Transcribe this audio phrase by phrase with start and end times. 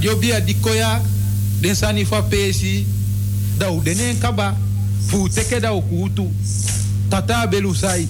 [0.00, 1.00] Dat bia di koya,
[1.60, 2.86] den sani pesi,
[3.58, 4.56] da u denen kaba,
[5.06, 6.30] fu teke da u kutu,
[7.08, 8.08] tata belu sai.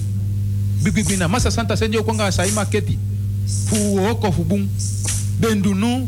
[1.29, 2.97] Masa santa senjo konga sai maketi,
[3.67, 4.67] fu oko fu bung,
[5.39, 6.07] bendunu,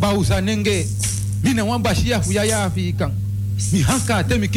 [0.00, 0.86] ba usanenge,
[1.42, 3.12] mina wan bashia fu ya ya afikan.
[3.72, 4.48] Mi hanka te mi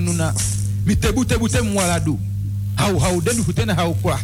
[0.00, 0.34] nuna,
[0.96, 2.18] tebu tebu te mwaladu.
[2.74, 4.18] Hau hau denu futena hau kwa.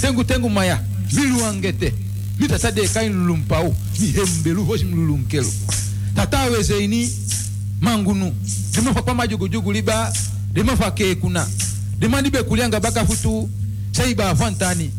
[0.00, 0.80] Tengu tengu maya,
[1.12, 1.92] milu angete.
[2.38, 5.52] lui tata de deka inilulumpa o mi hembelu hoje mlulumkelo
[6.14, 7.10] tata awezeini
[7.80, 8.32] mangunu
[8.74, 10.12] dimafakwa majugujugu liba
[10.52, 11.46] dimafake kuna.
[11.98, 13.48] Dimanibe kulianga baka futu
[13.92, 14.90] seiba afantani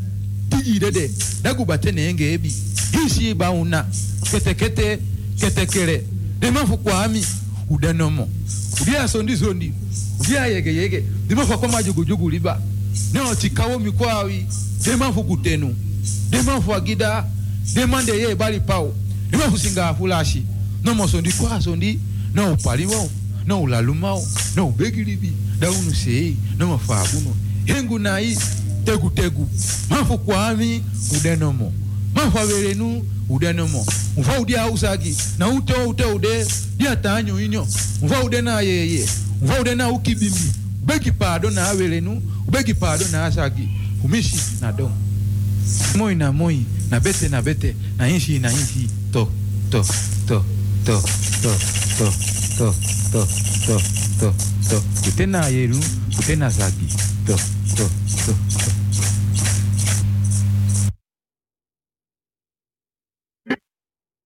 [0.50, 1.12] tijirede
[1.44, 2.53] dagubatene enge ebi.
[2.91, 3.86] Hisi iba una.
[4.32, 5.00] Ketekete
[5.39, 6.03] ketekele
[6.39, 7.25] dimafukwa ami
[7.70, 8.29] udenomo
[8.82, 9.74] udia sondi zondi
[10.20, 11.03] udia yege yege.
[11.27, 12.62] Dimafakwa majugujugu liba.
[13.13, 14.46] Neotikawo mikwawi
[14.84, 15.75] dimafu kutenu
[16.29, 17.25] Deman fwa gida,
[17.74, 18.93] deman deye bali pa ou.
[19.31, 20.43] Deman fusinga fulashi.
[20.84, 22.00] Non monsondi kwa sondi,
[22.34, 23.10] non upali wao,
[23.46, 27.36] non ulaluma wao, non ubegilibi, da unu sei, non mafabuno.
[27.65, 28.38] Hengu na hii,
[28.86, 29.48] tegu tegu.
[29.89, 30.84] Mafu kwa ami,
[31.15, 31.74] udenomo.
[32.15, 33.86] Mafu averenu, udenomo.
[34.17, 36.46] Mfa udia usagi, na ute ute ude,
[36.77, 37.67] dia tanyo inyo.
[38.03, 39.05] Mfa ude na yeye,
[39.41, 40.51] mfa ude na ukibimbi.
[40.84, 43.69] Ubegi pardon na averenu, ubegi pardon na asagi.
[44.01, 44.96] Fumishi na domo.
[45.95, 48.88] Moi na moi, na bete na bete, na inshi na inshi.
[49.12, 49.27] To,
[49.71, 49.83] to,
[50.27, 50.43] to,
[50.86, 50.95] to,
[51.41, 51.51] to,
[51.97, 52.12] to,
[52.57, 52.67] to,
[53.12, 53.21] to,
[53.65, 53.77] to,
[54.19, 54.27] to,
[54.69, 54.77] to.
[55.07, 55.79] Ute na yeru,
[56.19, 56.88] ute na zagi.
[57.25, 57.36] To,
[57.75, 57.86] to,
[58.25, 58.74] to, to.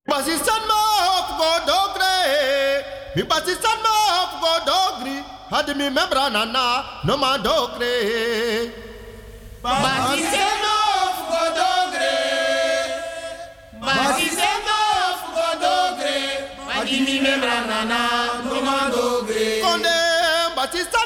[0.09, 2.15] Basistan ma hop go dogre.
[3.15, 5.17] Mi basistan ma hop go dogri.
[5.49, 7.93] Hadi mi membra nana no ma dogre.
[9.63, 10.60] Basistan
[19.61, 21.00] Condemne, Batista.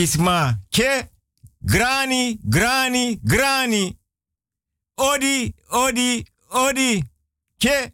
[0.00, 0.58] Artisma.
[0.70, 1.10] Ke.
[1.60, 3.98] Grani, grani, grani.
[4.96, 7.04] Odi, odi, odi.
[7.58, 7.92] Ke.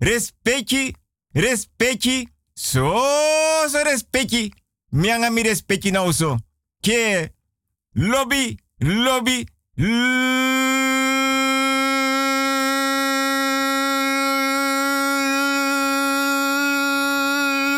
[0.00, 0.94] Respecti,
[1.34, 2.28] respecti.
[2.54, 2.96] So,
[3.68, 4.52] so respecti.
[4.90, 6.38] Mianga mi respecti nou so.
[6.80, 7.28] Ke.
[7.92, 9.44] Lobby, lobby,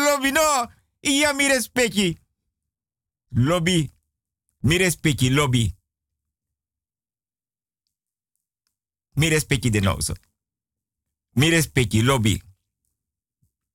[0.07, 0.71] lobby no.
[1.03, 2.26] Iya mi respecti.
[3.39, 3.93] Lobby.
[4.59, 5.75] Mi respecti lobby.
[9.13, 10.13] Mi respecti de so.
[11.33, 12.41] Mi respecti lobby.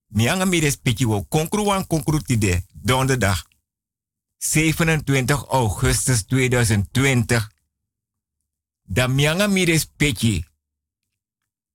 [0.06, 2.66] Mi anga mi respecti wo konkru wan konkru tide.
[2.72, 3.46] Donderdag.
[4.38, 7.48] 27 augustus 2020.
[8.82, 10.44] Da mi respecti.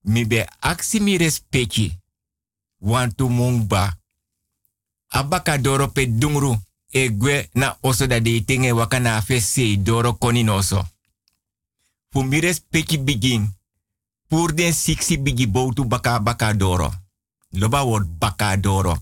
[0.02, 2.00] Mi be aksi mi respecti.
[2.78, 4.00] Wantu mungba.
[5.08, 6.67] Abaka doro pe dungru.
[6.92, 10.88] Egwe na oso da de tinge waka na fe se doro koni noso.
[12.10, 13.56] Fu mi respecti begin.
[14.28, 16.94] Pour den siksi bigi boutu baka baka doro.
[17.50, 18.98] Loba word baka doro.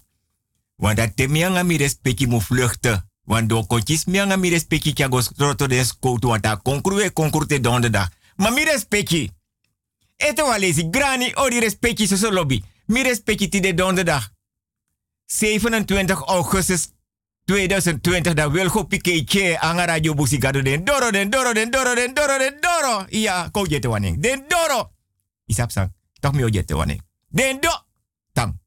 [0.75, 3.09] Want dat te mianga mi respecti mu vluchten.
[3.23, 5.21] Want do kontjes mianga mi respecti kya go
[5.99, 8.09] koutu want a konkru e konkru te donderdag.
[8.35, 9.31] Ma mi respecti.
[10.15, 12.63] Ete wa lezi grani o di respecti so so lobby.
[12.85, 14.33] Mi respecti ti de donderdag.
[15.25, 16.89] 27 augustus
[17.45, 20.13] 2020 da wil go pike che anga radio
[20.61, 23.05] den doro den doro den doro den doro den doro.
[23.09, 24.21] Iya, ko jete waning.
[24.21, 24.91] Den doro.
[25.45, 25.93] Isap sang.
[26.19, 27.01] Toch mi o jete waning.
[27.27, 27.69] Den do.
[28.33, 28.59] Tang.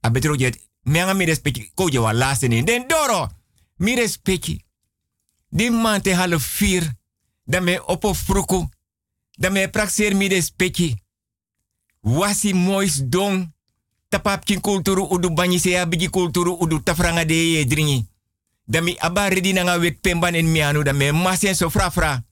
[0.00, 0.58] Abetro jet.
[0.82, 2.62] Mianga mi respecti ko je ni.
[2.62, 3.28] Den doro.
[3.76, 4.64] Mi respecti.
[5.48, 6.94] Di man te half vier.
[7.44, 8.14] Dan me opo.
[9.30, 10.94] Dan me praxeer mi respecti.
[12.00, 13.52] Wasi mois dong.
[14.08, 18.11] Tapap kin kulturu udu banyi se abigi kulturu udu tafranga de ye dringi.
[18.64, 20.82] Dan mi aba redi nga wet pemban en mianu.
[20.82, 22.24] Dan me masen so fra fra.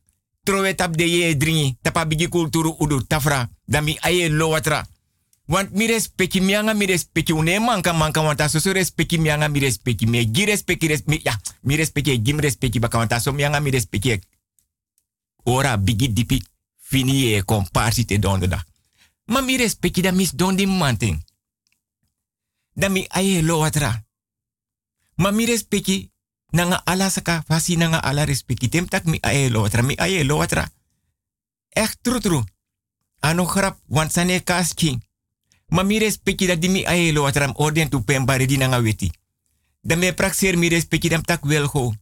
[0.43, 1.77] Trowe tap de ye dringi.
[1.83, 3.49] Tapa bigi kulturu udu tafra.
[3.65, 4.87] Dan mi aye lo watra.
[5.51, 9.59] Want mi respecti mianga mi respecti une manka manka want aso so respecti mianga mi
[9.59, 13.61] respecti me gi respecti respecti ja mi respecti gi mi respecti baka want aso mianga
[13.61, 13.71] mi
[15.45, 16.41] ora bigi dipi
[16.77, 18.65] fini e komparsi te donderdag.
[19.25, 21.19] Ma mi respecti da mis don di manting.
[22.73, 24.05] Da mi aye lo watra.
[25.15, 25.45] Ma mi
[26.51, 30.25] nanga ala saka fasi nanga ala respecti tem tak mi aye lo watra mi aye
[30.25, 30.71] lo watra.
[31.69, 32.45] Echt tru tru.
[33.21, 35.03] Ano grap want sane kas king.
[35.69, 39.11] Ma mi respecti dat di atram orden tu pembare di nanga weti.
[39.81, 41.95] Da me praxer mi respecti dam tak wel go.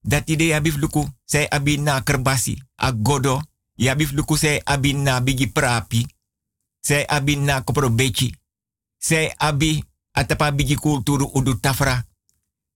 [0.00, 3.42] Dat ide abif luku, say abi na kerbasi, a godo,
[3.74, 6.06] ya luku say abi na bigi prapi,
[6.80, 8.32] say abi na kopro bechi,
[8.98, 12.04] say abi atapa bigi kulturu udu tafra.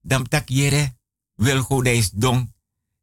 [0.02, 0.96] Dam tak yere,
[1.34, 2.52] wel go is dong,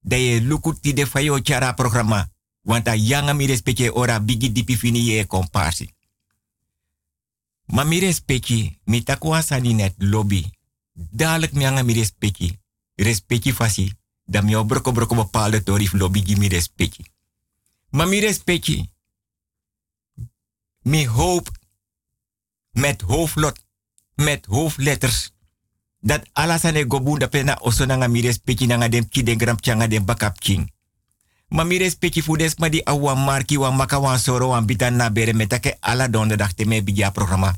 [0.01, 2.29] da ye luku ti de fayo chara programa,
[2.61, 5.93] want a yanga mi respecti ora bigi dipi fini ye komparsi.
[7.65, 10.57] Ma mi respecti, mi takwa sani net lobby.
[10.93, 12.59] Dadelijk mi anga mi respecti.
[12.95, 13.93] Respecti fasi.
[14.25, 17.03] Da mi obroko broko bepaalde torif lobby gi mi respecti.
[17.89, 18.91] Ma mi respecti.
[20.81, 21.49] Mi hoop
[22.71, 23.65] met hoofdlot,
[24.15, 25.31] met hoofdletters.
[25.99, 29.37] Dat alles aan de gobu da pena oso nanga mi respecti nanga dem ki den
[29.37, 30.71] gram changa dem bakap king.
[31.47, 34.59] Ma mi respecti fu des ma di awa marki wa maka soro
[34.91, 37.55] na bere metake ala donderdag te me bigya programma.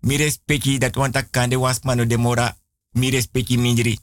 [0.00, 2.56] Mi respecti dat wan tak kande was mano de mora.
[2.92, 3.98] Mi respecti mindri.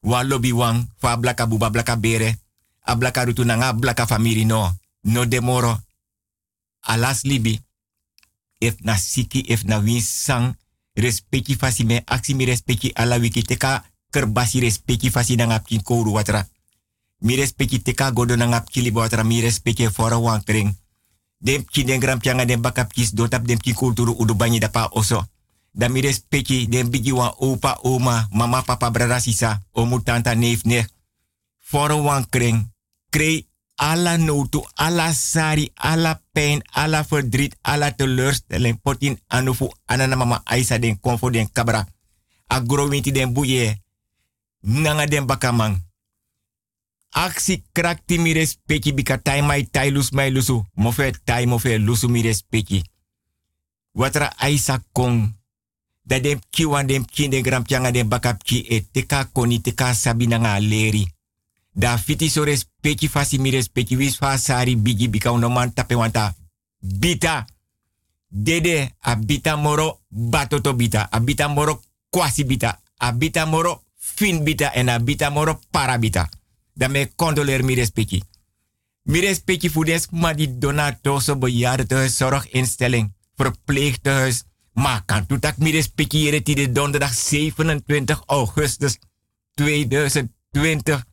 [0.00, 2.38] Wa lobby wan fa blaka buba blaka bere.
[2.80, 4.72] A blaka rutu nanga blaka famiri no.
[5.02, 5.80] No de moro.
[6.80, 7.60] Alas libi.
[8.58, 10.56] If na siki, if na win sang.
[10.96, 16.12] Respecti fasi me aksi mi respecti ala wiki teka kerbasi respecti fasi nanga pkin kouru
[16.12, 16.46] watra.
[17.20, 20.76] Mi respecti teka godo nanga pkili watra mi respecti fora wan kring.
[21.38, 24.88] Dem ki den gram pianga den bakap kis dotap dem ki kulturu udu banyi dapa
[24.92, 25.24] oso.
[25.72, 30.86] Da mi respecti den bigi opa, oma, mama, papa, brada, sisa, omu, tanta, neef, neef.
[31.60, 32.72] Fora wan kring.
[33.10, 33.45] Kree
[33.76, 38.80] alla notu, alla sari, alla pijn, alla verdriet, alla teleurstelling.
[38.82, 41.86] Potin anufu, anana mama aisa den konfo den kabra.
[42.46, 43.82] Agrowinti den buye.
[44.60, 45.84] Nanga den bakamang.
[47.10, 50.64] Aksi krakti mi respecti bika tai mai tai lus mai lusu.
[50.74, 52.82] Mofe tai mofe lusu mi respecti.
[53.92, 55.34] Watra aisa kong.
[56.02, 59.94] Da dem kiwan dem kin den gram pianga den bakap ki e teka koni teka
[59.94, 61.06] sabi nanga leri.
[61.72, 66.34] Da fiti so respecti fasi mi respecti wis fa sari bigi bika unoman tape wanta.
[66.78, 67.46] Bita.
[68.28, 71.08] Dede abita moro batoto bita.
[71.10, 72.80] Abita moro kwasi bita.
[72.96, 76.28] Abita moro fin bita en a bita moro parabita.
[76.74, 78.22] Dan me condoleer mi respecti.
[79.02, 82.22] Mi respecti voor des maar die donatoso bejaardentehuis,
[83.36, 84.44] verpleeghuis.
[84.72, 88.98] Maar kan toen tak mi respecti hier de donderdag 27 augustus
[89.54, 91.04] 2020.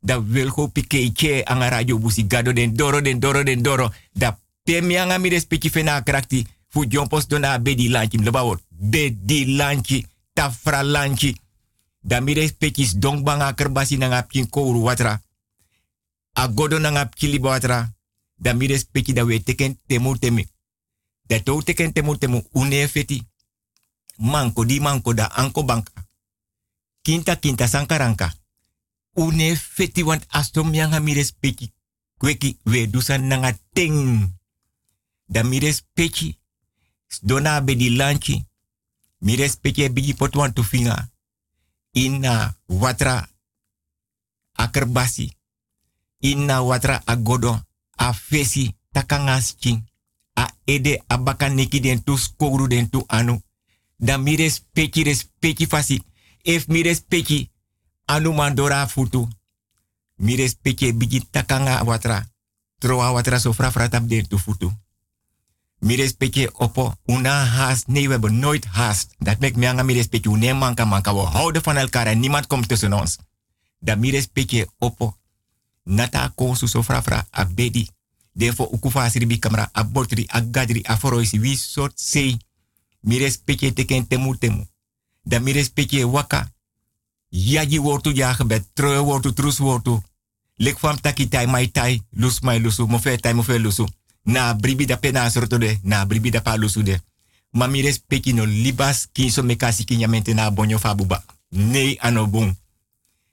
[0.00, 3.92] Da wil go piketje aan radio busi gado den doro den doro den doro.
[4.12, 6.46] Da pemianga mi respecti fena krakti.
[6.68, 6.84] Fu
[7.28, 8.18] dona bedi lanchi.
[8.18, 8.60] Mlebawot.
[8.68, 10.06] Bedi lanchi.
[10.32, 11.36] Tafra lanchi.
[12.00, 15.20] Da mi respecti dong banga kerbasi nanga pin kouru watra
[16.38, 17.90] a godo na ngap kili bawatra
[18.36, 20.46] da mi respecti da we teken temu temi
[21.26, 22.42] da to teken temu temu
[24.18, 25.92] manko di manko da anko banka
[27.02, 28.32] kinta kinta sankaranka
[29.18, 31.72] une feti want astom yang mi respecti
[32.18, 34.30] kweki we dusan nanga ting.
[35.26, 36.38] Da mi respecti
[37.22, 38.46] dona be di lanchi.
[39.18, 41.10] Mi respecti bigi pot want to finga
[41.92, 43.28] ina watra
[44.52, 45.36] akerbasi.
[46.20, 47.62] Inna watra agodo.
[48.00, 49.56] A fesi takangas
[50.34, 52.16] a ede abaka neki den tu
[52.68, 53.42] den tu anu.
[53.96, 56.02] Da mi respecti respecti fasi.
[56.42, 57.50] If mi respecti
[58.08, 59.28] anu mandora futu
[60.16, 62.26] mi respecti bigi takanga watra
[62.78, 64.72] troa watra so frafratap den tu futu
[65.80, 65.96] mi
[66.52, 70.84] opo una haast nee we hebben nooit haast dat mek me anga mi une manka
[70.84, 73.18] manka we houden van elkaar en niemand komt tussen ons
[73.78, 75.18] da mi respecti opo
[75.88, 77.88] nata konsu so frafra a bedi.
[78.32, 82.36] Defo ukufa asiribi kamera a botri a gadri a foroisi wi sort sei.
[83.00, 84.66] Mi respecte teken temu temu.
[85.22, 85.52] Da mi
[86.04, 86.52] waka.
[87.28, 90.02] Yagi wortu jagen bet troe wortu trus wortu.
[90.56, 93.86] Lek fam taki tai mai tai lus mai lusu mo fe tai mo fe lusu.
[94.22, 97.00] Na bribi da pena sorto de na bribi da pa lusu de.
[97.50, 99.84] Ma mi respecte no libas kinso mekasi
[100.34, 101.24] na bonyo fabuba.
[101.48, 102.56] Nei anobung.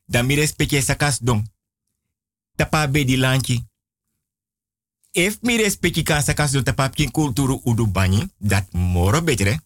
[0.06, 1.44] Da mi respecte sakas dong
[2.56, 3.64] tapa be di lanchi.
[5.12, 9.62] If mi respecti kan sakas do tapa kin kulturu udu bani, dat moro betere.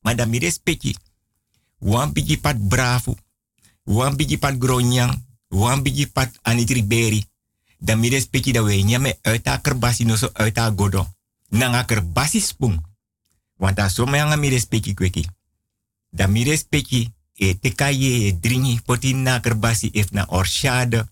[0.00, 0.96] Maar dan mi respecti.
[1.78, 3.16] Wan bigi pat bravo.
[3.88, 5.16] Wan bigi pat gronyang.
[5.48, 7.24] Wan bigi pat anitri beri.
[7.80, 10.50] Dan mi respecti da we nyame uit a kerbasi no so a.
[11.48, 12.76] Nanga kerbasi spung.
[13.56, 15.24] Want a so mi respecti kweki.
[16.10, 21.08] Dan mi respecti e tekaye e dringi poti na kerbasi if na orshade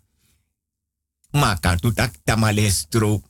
[1.33, 3.25] ma kan tu tak tamale stroke.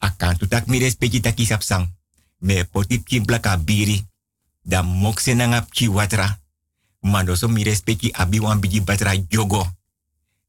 [0.00, 1.92] Akan tu tak mi respecti tak isap sang.
[2.40, 4.00] Me potip ki blaka biri.
[4.62, 6.45] Da mokse nangap ki watra.
[7.06, 9.62] Mando so mi respecti abi wan biji batra jogo.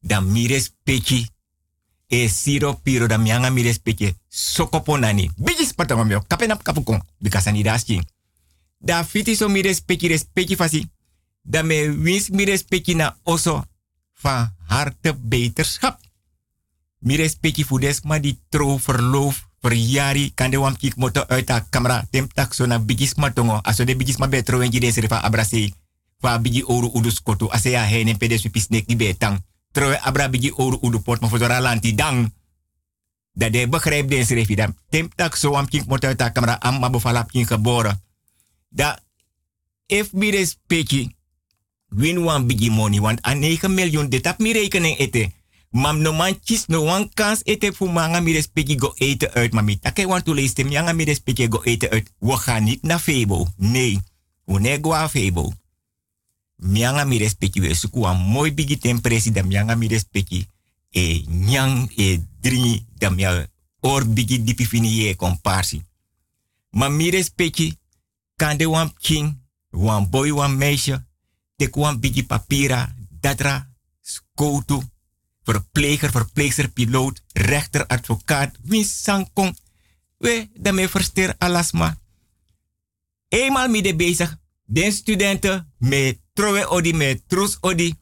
[0.02, 1.22] Da mi respecti
[2.06, 5.30] e siro piro da mianga mi respecti sokopo nani.
[5.36, 5.94] Biji spata
[6.26, 7.02] kapenap kapukong.
[7.18, 8.02] Bikasani daski.
[8.78, 10.90] Da fiti so mi respecti respecti fasi.
[11.42, 13.64] Da me wins mi respecti na oso
[14.22, 16.00] van harte beterschap.
[16.98, 21.66] Mi respecti fu des ma di tro verloof verjari kan de kik moto uit a
[21.70, 24.90] camera tem tak so na bigis ma tongo aso de bigis ma betro wenji de
[24.90, 25.74] serifa abrasi
[26.20, 29.38] fa bigi oru udu skotu ase ya hene pede su pisnek di betang
[29.72, 31.60] tro abra bigi oru udu port ma fodora
[31.94, 32.32] dang
[33.32, 36.58] dat de begrijp de serifi dam tem tak so wam kik moto uit a camera
[36.60, 38.02] am ma bofalap kin geboren
[38.68, 38.98] da
[39.86, 41.14] if respecti
[41.88, 45.36] win wan bigi money want a 9 miljoen dit tap mi rekening ete
[45.68, 49.52] Mam no man chis no wan kans ete fu manga mi respecti go eten uit.
[49.52, 52.08] Mami take want to lees tem yanga mi respecti go eten uit.
[52.18, 53.46] We gaan niet naar Febo.
[53.56, 54.00] Nee.
[54.44, 55.52] We go a Febo.
[56.58, 60.46] Mianga mi respecti we suku a mooi bigi tem president mianga mi respecti.
[60.90, 63.46] E nyang e dringi dam ya
[63.80, 65.84] or bigi dipi fini ye komparsi.
[66.70, 67.78] Ma mi respecti
[68.36, 69.40] kan de wan king,
[69.70, 71.06] wan boy, wan meisje,
[71.56, 74.82] tek wan bigi papira, datra, skoutu,
[75.44, 79.56] verpleger, verpleegster, piloot, rechter, advocaat, winsankong.
[80.18, 81.98] We daarmee verster alasma.
[83.28, 87.94] Eenmaal midden bezig, den studenten met trowe odi, met trus odi,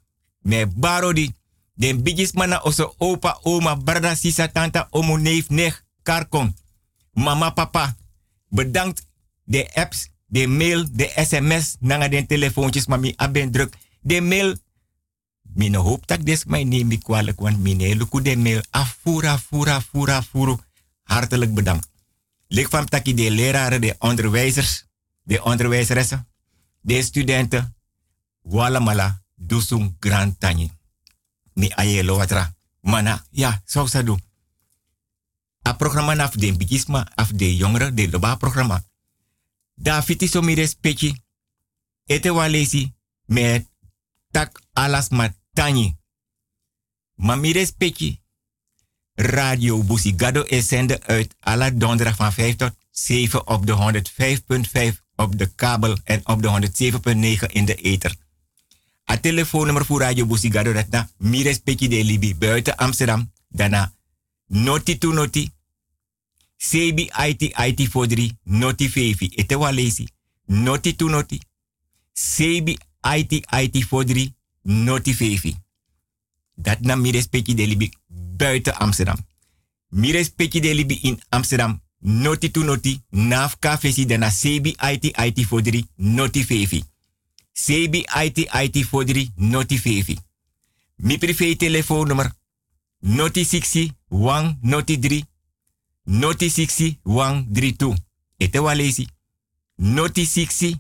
[0.45, 1.31] met barodi.
[1.77, 6.53] Den bigis mana oso opa, oma, brada, sisa, tanta, omo, neef, nech, karkong.
[7.13, 7.97] Mama, papa,
[8.49, 9.07] bedankt
[9.45, 13.77] de apps, de mail, de sms, nanga den telefoontjes, mami, aben druk.
[14.01, 14.57] De mail
[15.57, 20.17] Mine hoop dat des mij neem ik want mine luku de mail afura, afura, afura,
[20.17, 20.57] afuru.
[21.03, 21.89] Hartelijk bedankt.
[22.49, 24.85] Lik van taki de leraren, de onderwijzers,
[25.23, 26.29] de onderwijzeressen,
[26.81, 27.76] de studenten.
[28.47, 30.71] Walamala, dusung grand tani.
[31.55, 32.55] Mi ayelo watra.
[32.81, 34.23] Mana, ja, zo sa doen.
[35.63, 38.85] A programma af de bigisma, af de jongeren, de loba programma.
[39.75, 41.23] Da fiti so mi respecti.
[42.05, 43.67] Ete walesi, met
[44.31, 45.97] tak alas matani.
[47.15, 48.21] Maar mi respecti.
[49.15, 54.03] Radio Busigado is zender uit alle donderdag van 5 tot 7 op de
[54.93, 56.71] 105.5 op de kabel en op de
[57.39, 58.26] 107.9 in de ether.
[59.07, 63.33] A telefoonnummer voor Radio Busigado dat na mi respecti de Libi buiten Amsterdam.
[63.49, 63.93] Daarna
[64.47, 65.51] noti to noti.
[66.57, 69.29] Sebi IT IT 43 noti fevi.
[69.35, 70.09] Ete walesi.
[70.47, 71.41] Noti to noti.
[72.13, 72.79] Sebi
[73.17, 75.57] IT IT 43 noti fevi.
[76.55, 77.93] Dat na mi respecti de Libi
[78.37, 79.17] buiten Amsterdam.
[79.89, 81.83] Mi respecti de Libi in Amsterdam.
[81.99, 83.01] Noti to noti.
[83.11, 86.85] Naf kafesi dana Sebi IT IT 43 noti fevi.
[87.59, 90.19] Sebi IT IT 43 noti fevi.
[90.97, 92.31] Mi privé telefoonnummer
[93.01, 95.23] noti 60 1 noti 3
[96.05, 97.95] noti 60 1 32.
[98.37, 99.09] Ete walesi.
[99.77, 100.77] Noti 60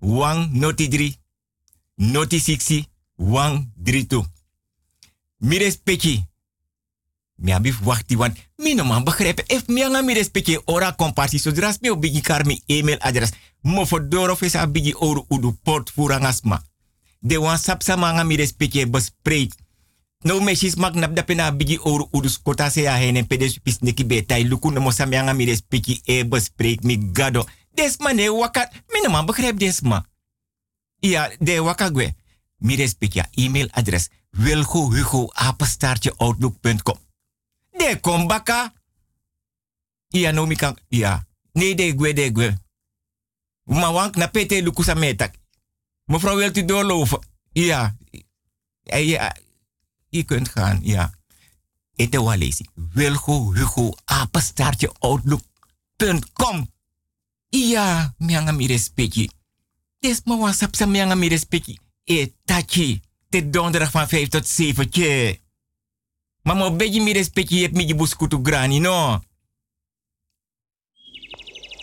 [0.00, 1.14] 1 noti 3
[1.94, 4.24] noti 60 1 32.
[5.38, 6.24] Mi respecti.
[7.36, 9.44] Mi abi wachti want mi no man begrijpen.
[9.46, 12.62] If mi anga mi respecti ora comparsi so dras mi obigi kar mi
[13.64, 13.86] email address.
[13.86, 16.62] Mo for doro fes abigi oru udu port furangasma.
[17.20, 19.54] De wan sapsa manga mi respecti bespreek.
[20.24, 24.04] No mesis mak nap dapena bigi oru udu skota se ya hene pedes pis neki
[24.04, 27.46] betai luku no mosa mi respecti e bespreek mi gado.
[27.74, 28.72] Desma ne wakat.
[28.92, 30.04] Mi no man begrijp desma.
[31.00, 32.14] Ja, de wakagwe.
[32.58, 35.32] Mi respecti ja e-mail adres wilgo hugo
[36.18, 36.98] outlook.com.
[37.78, 38.72] De kom baka.
[40.32, 40.76] No mi kan.
[40.88, 41.26] Ja.
[41.52, 42.63] Nee, de gwe, de gwe.
[43.64, 45.34] Maar wank na pete lukusa metak.
[46.04, 47.26] Mevrouw, wilt u doorlopen?
[47.52, 47.96] Ja.
[48.82, 49.36] Ja,
[50.08, 51.12] je kunt gaan, ja.
[51.96, 52.66] Ete walesi.
[52.92, 56.72] Wilgo Hugo apenstaartje outlook.com.
[57.48, 59.30] Ja, mianga mi respecti.
[59.98, 61.78] Des ma wan sapsa mianga mi respecti.
[62.04, 63.00] E tachi.
[63.28, 65.40] Te donderdag van 5 tot 7 keer.
[66.42, 69.22] Maar mo beji mi respecti heb mi buskutu grani, no.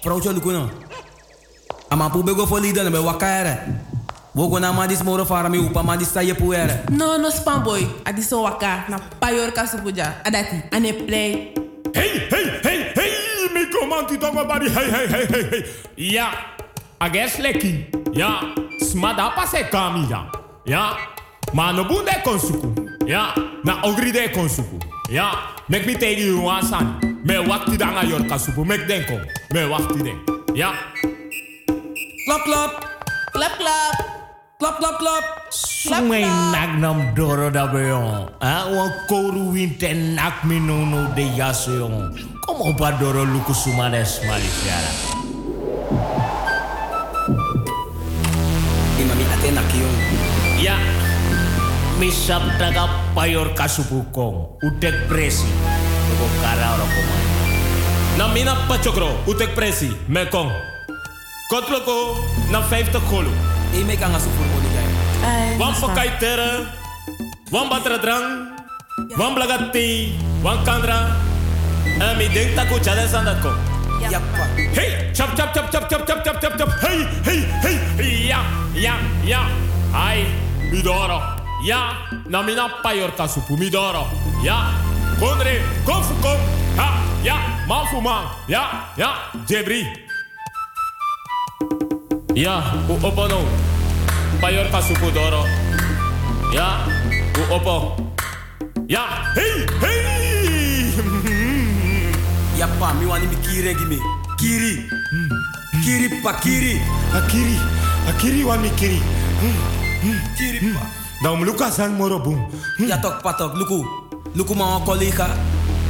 [0.02, 0.72] Vrouwtje Lukuno.
[1.92, 3.58] Ama pu bego fo lida na be wakaere.
[4.34, 6.90] Wogo na ma dis moro fara mi upa ma dis sa ye puere.
[6.90, 7.86] No, no spam boy.
[8.06, 10.24] Adi so waka na payor kasupuja.
[10.24, 11.54] Adati, ane play.
[11.94, 15.64] Hey, hey, hey, hey, mi komanti tongo bari, hey, hey, hey, hey, hey.
[15.98, 16.32] Ja,
[17.02, 17.86] ages leki.
[18.14, 18.40] Ja,
[18.80, 20.98] smada pase kami ja.
[21.54, 22.74] Ma no bunde konsuku.
[23.06, 23.34] Ja,
[23.66, 24.80] na ogri de konsuku.
[25.10, 25.32] Ja,
[25.68, 27.02] mek mi tegi you wasan.
[27.26, 29.20] Me wakti danga yor kasupu, mek denko.
[29.54, 30.18] Me wakti den.
[30.56, 30.72] Ja.
[32.22, 32.72] Klap klap.
[33.34, 33.96] Klap, klap.
[34.62, 35.26] Klap klap klap.
[35.50, 36.22] Sumay
[36.54, 38.30] nak nam doro da beyon.
[38.38, 42.14] Ah, wan koru winte nak mi no no de yaso yon.
[42.46, 44.92] Kom op a doro luku sumades malisiara.
[49.02, 49.96] Imami ate nakiyon.
[50.62, 50.78] Ya.
[51.98, 52.86] Misap taga
[53.18, 54.62] payor kasupukong.
[54.62, 55.50] Utek presi.
[56.06, 57.24] Tuko kara ora komay.
[58.22, 60.54] Na mina pachokro, utek presi, me kong.
[61.52, 62.16] Kotloko,
[62.48, 63.28] na 50 golo.
[63.76, 64.88] E me kan asu voor moni gai.
[65.28, 66.64] Ay, Wan pakai tere,
[67.52, 68.48] wan batra drang,
[69.20, 71.12] wan blagati, wan kandra.
[72.00, 73.52] En mi denk taku chale sandat ko.
[74.00, 74.48] Yappa.
[74.72, 76.70] Hey, chop chop chop chop chop chop chop chop chop.
[76.80, 78.28] Hey, hey, hey.
[78.32, 78.40] Ja,
[78.74, 79.42] ja, ja.
[79.94, 80.24] Ai,
[80.72, 81.20] midoro.
[81.68, 82.00] Ja,
[82.32, 84.08] na mina payor kasupu midoro.
[84.44, 84.72] Ja,
[85.20, 86.40] kondre, konfu kom.
[86.80, 86.88] Ha,
[87.24, 87.36] ja,
[87.68, 88.24] man fu man.
[88.48, 89.12] Ja, ja,
[89.48, 90.11] jebri.
[92.34, 93.44] Ja, u opo no.
[94.42, 95.44] Payor kasupu doro.
[96.54, 96.86] Ja,
[97.36, 97.96] u opo.
[98.88, 99.04] Ja,
[99.36, 100.94] hey, hey.
[102.60, 104.00] Yappa, mi wani mi kiri gimi.
[104.38, 104.88] Kiri.
[105.84, 106.80] Kiri pa kiri.
[107.14, 107.58] Akiri,
[108.08, 109.02] akiri wa mikiri.
[110.38, 110.86] Kiri pa.
[111.24, 112.48] Dan Nou, Lucas aan moro boom.
[112.88, 113.86] Ja tok patok, luku.
[114.34, 115.28] Luku ma wan collega.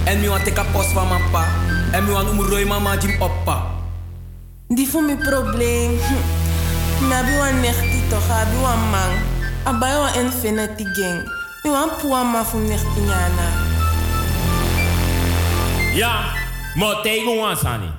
[0.04, 1.46] En mi wan teka post van mijn pa.
[1.92, 3.81] En mi wan umuroi mama jim oppa.
[4.72, 6.00] Di fu mi problem.
[7.08, 7.60] Mi abi wan
[8.10, 9.12] toch, abi wan man.
[9.66, 11.28] Abai wan infinity gang.
[11.64, 12.58] Mi wan puwa ma fu.
[15.94, 16.24] Ja,
[16.76, 17.92] mo tegen wan sani.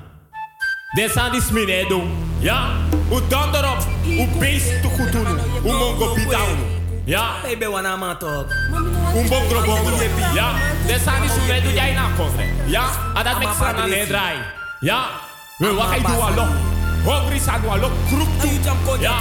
[0.95, 2.01] De.
[2.39, 2.69] Ja,
[3.11, 3.77] u donder op.
[4.05, 5.39] U beest te goed doen.
[5.65, 6.57] U mongo bidown.
[7.05, 7.43] Ja.
[7.47, 8.45] Ik ben wan aan toch.
[10.33, 10.51] Ja,
[10.87, 11.27] de sani
[11.73, 11.95] jij.
[12.65, 14.05] Ja, adat mek sana ne.
[14.79, 15.31] Ja.
[15.63, 16.45] We wakai dua lo.
[17.07, 17.87] Hungry sa dua lo.
[18.11, 18.51] Kruk tu.
[18.99, 19.15] ja.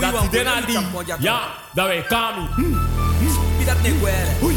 [0.00, 0.76] Dat dena di.
[1.24, 1.40] Ya.
[1.74, 2.44] Da we kami.
[3.58, 4.32] Pidat ne guere.
[4.40, 4.54] Hoi,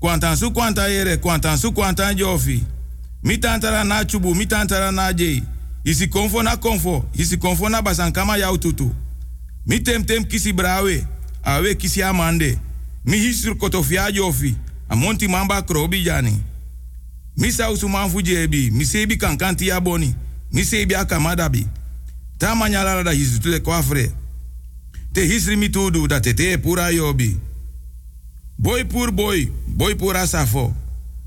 [0.01, 1.17] Kwantan su kwanta yere.
[1.17, 2.65] Kwantan su kwanta jofi.
[3.23, 4.35] Mi tantara na chubu.
[4.35, 5.43] Mi tantara na jei.
[5.85, 7.05] Isi konfo na konfo.
[7.15, 8.91] Isi konfo na basankama ya ututu.
[9.67, 11.07] Mi tem kisi brawe.
[11.43, 12.59] Awe kisi amande.
[13.05, 14.57] Mi hisur kotofia jofi.
[14.89, 16.41] Amonti mamba krobi jani.
[17.37, 18.71] Mi sa usuman fujebi.
[18.71, 20.15] Mi sebi kankanti ya boni.
[20.53, 21.67] Mi sebi akamadabi.
[22.39, 24.13] Ta manyala da hisu le kwafre.
[25.13, 25.69] Te hisri mi
[26.09, 27.37] da tete pura yobi.
[28.59, 29.47] Boy pur boy.
[29.69, 30.75] Boy pura safo.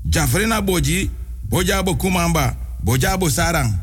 [0.04, 1.10] Jafrena boji.
[1.48, 2.56] Bojabo kumamba.
[2.82, 3.74] Bojabo sarang.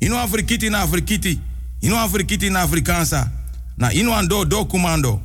[0.00, 1.40] Ino afrikiti na afrikiti.
[1.86, 3.30] Ino afrikiti na afrikansa.
[3.76, 5.20] Na ino ando do kumando.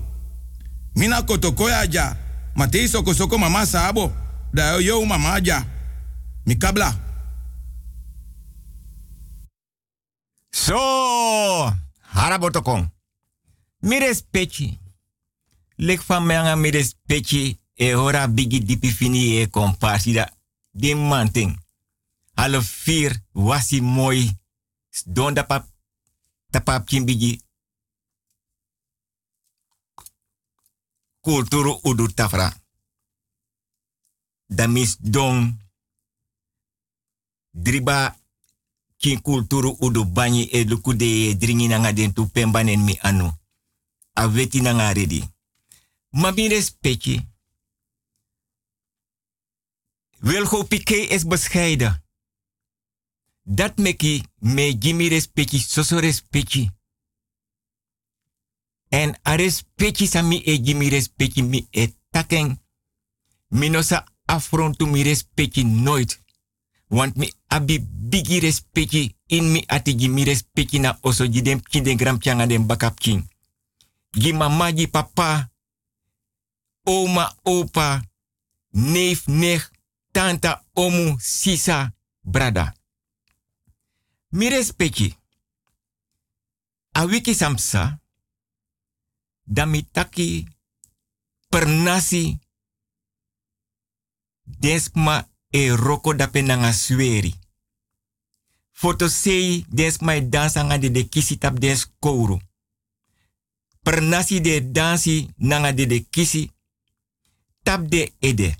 [0.95, 2.15] Mina kotokoya ja.
[2.55, 4.11] Mama sabo.
[4.53, 5.65] Da yo mama ja.
[6.45, 6.93] Mikabla.
[10.51, 11.73] So,
[12.13, 12.87] harabotokong.
[13.79, 14.79] Mi respecti.
[15.77, 17.59] Lek van mi respecti.
[17.73, 20.29] E ora bigi dipi fini e komparsi da.
[20.71, 21.57] Di manting.
[22.35, 24.39] Half vier wasi mooi.
[25.05, 25.70] Don da pap.
[26.51, 27.41] Tapap bigi.
[31.21, 32.53] Kulturu udu tafra.
[34.47, 35.57] Da mis don.
[37.51, 38.17] Driba
[38.97, 43.31] kin kulturu udu banyi e luku de dringi nanga den tu pembanen mi anu.
[44.13, 45.23] A weti nanga redi.
[46.09, 47.29] Ma mi respecti.
[50.19, 52.03] Wilgo Piqué is bescheiden.
[53.43, 56.69] Dat meki me gimi respecti, soso respecti.
[58.89, 62.61] En a respecti sa mi e gimi respecti mi e taken.
[63.47, 66.21] Mi no sa affrontu mi respecti nooit.
[66.87, 72.19] Want mi abi bigi respecti in mi ati gimi respecti na oso jidem kinde gram
[72.19, 73.29] changa den bakap king.
[74.09, 75.51] Gi mama papa,
[76.83, 78.01] oma, opa,
[78.71, 79.69] neef, nech,
[80.11, 82.80] tanta, omu, sisa, brada.
[84.33, 85.17] Mi respecti.
[86.91, 88.01] A wiki samsa,
[89.43, 90.47] da mi taki
[91.49, 92.39] per nasi
[94.43, 97.39] desma e roko dape nanga sweri.
[98.71, 102.39] Foto sei desma e dansa nga de de kisi tap des kouru.
[103.83, 106.51] Per nasi de dansi nanga de de kisi
[107.63, 108.55] tap de ede.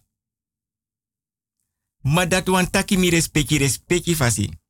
[2.02, 4.61] Ma dat wan taki mi respecti respecti fasi.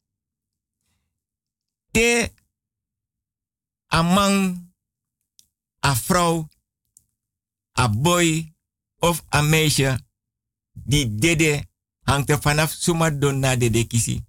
[1.92, 2.34] Te
[3.88, 4.74] a man,
[5.80, 6.48] a vrouw,
[7.72, 8.54] a boy
[9.00, 10.00] of a meisje
[10.72, 11.68] die dede
[12.02, 12.74] hangt er vanaf
[13.20, 14.24] don na dede kisi.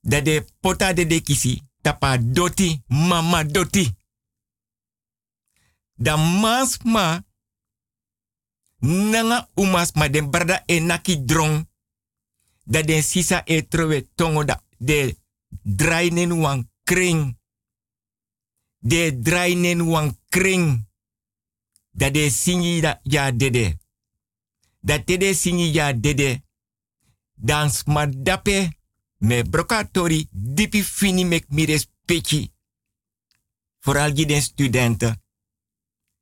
[0.00, 3.96] Dat de pota dede kisi tapa doti, mama doti.
[5.94, 7.24] Da mas ma
[8.78, 11.68] nanga umas ma den brada e naki drong
[12.64, 14.08] da den sisa e trowe
[14.78, 15.16] de
[15.62, 17.38] drainen wan kring.
[18.78, 20.86] De drainen wan kring.
[21.90, 23.78] Da de singi da ja dede.
[24.80, 26.42] Da dede singi ja dede.
[27.34, 28.76] Dan smardape
[29.16, 32.52] me brokatori dipi fini mek mi respecti.
[33.80, 35.22] Vooral den studenten.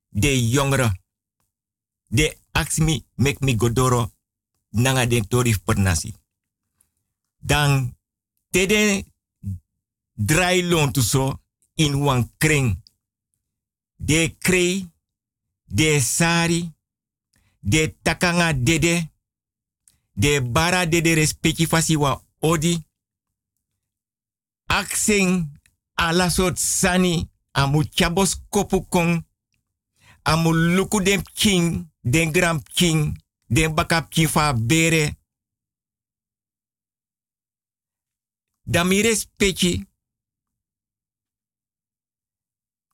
[0.09, 1.01] De jongeren.
[2.07, 4.13] De aksmi mek mi godoro
[4.71, 6.15] nanga den tori pernasi.
[7.39, 7.97] Dan
[8.51, 9.05] tede
[10.27, 10.63] draai
[11.03, 11.41] so
[11.77, 12.83] in wan kring.
[13.97, 14.91] De krei,
[15.65, 16.73] de sari,
[17.61, 19.11] de takanga dede,
[20.13, 22.85] de bara dede respecti fasi wa odi.
[24.67, 25.49] Aksing
[25.95, 29.25] ala sot sani amu chabos kopu kong,
[30.23, 35.17] amu luku den king, den gram king, den bakap king fa bere
[39.03, 39.87] respecti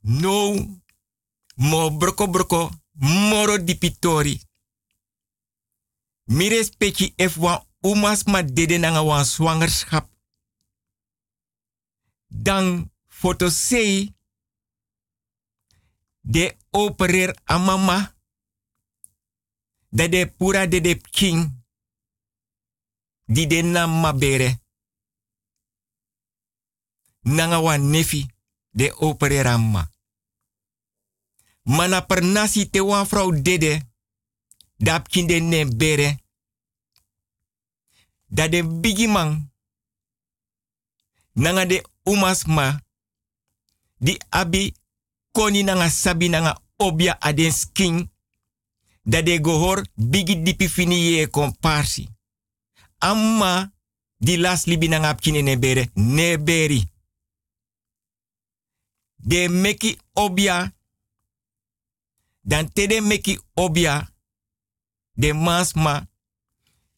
[0.09, 0.57] no
[1.57, 4.41] mo broko broko moro di pitori.
[6.25, 10.09] Mi respecti ef wan umas ma dede nanga wan zwangerschap.
[12.27, 13.49] Dan foto
[16.21, 18.17] De opereer amama.
[19.89, 21.65] Dat de pura de de king.
[23.25, 24.61] Di de nama bere.
[27.21, 28.27] Nanga nefi.
[28.71, 29.98] De opereer amma.
[31.69, 33.87] Mana per nasi te wan vrouw dede.
[34.77, 36.19] Dap kinde ne bere.
[38.27, 39.53] Dat de bigi man.
[41.33, 42.81] Nanga de umas ma.
[43.97, 44.75] Di abi
[45.33, 48.11] koni nanga sabi nanga obia aden skin.
[49.03, 52.09] Dat de gohor bigi dipi fini ye komparsi.
[52.99, 53.73] Amma
[54.17, 55.91] di las libi nanga apkine ne bere.
[55.95, 56.91] Ne beri.
[59.17, 60.73] De meki obia.
[62.49, 64.13] Dan tede meki obia.
[65.13, 66.09] De masma.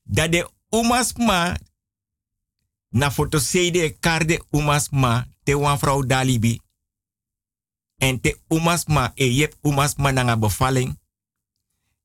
[0.02, 1.58] Dat de umasma.
[2.88, 5.26] Na foto seide karde umasma.
[5.42, 6.60] Te wan vrouw dalibi.
[7.96, 10.98] En te umasma e yep umasma nanga bevalling.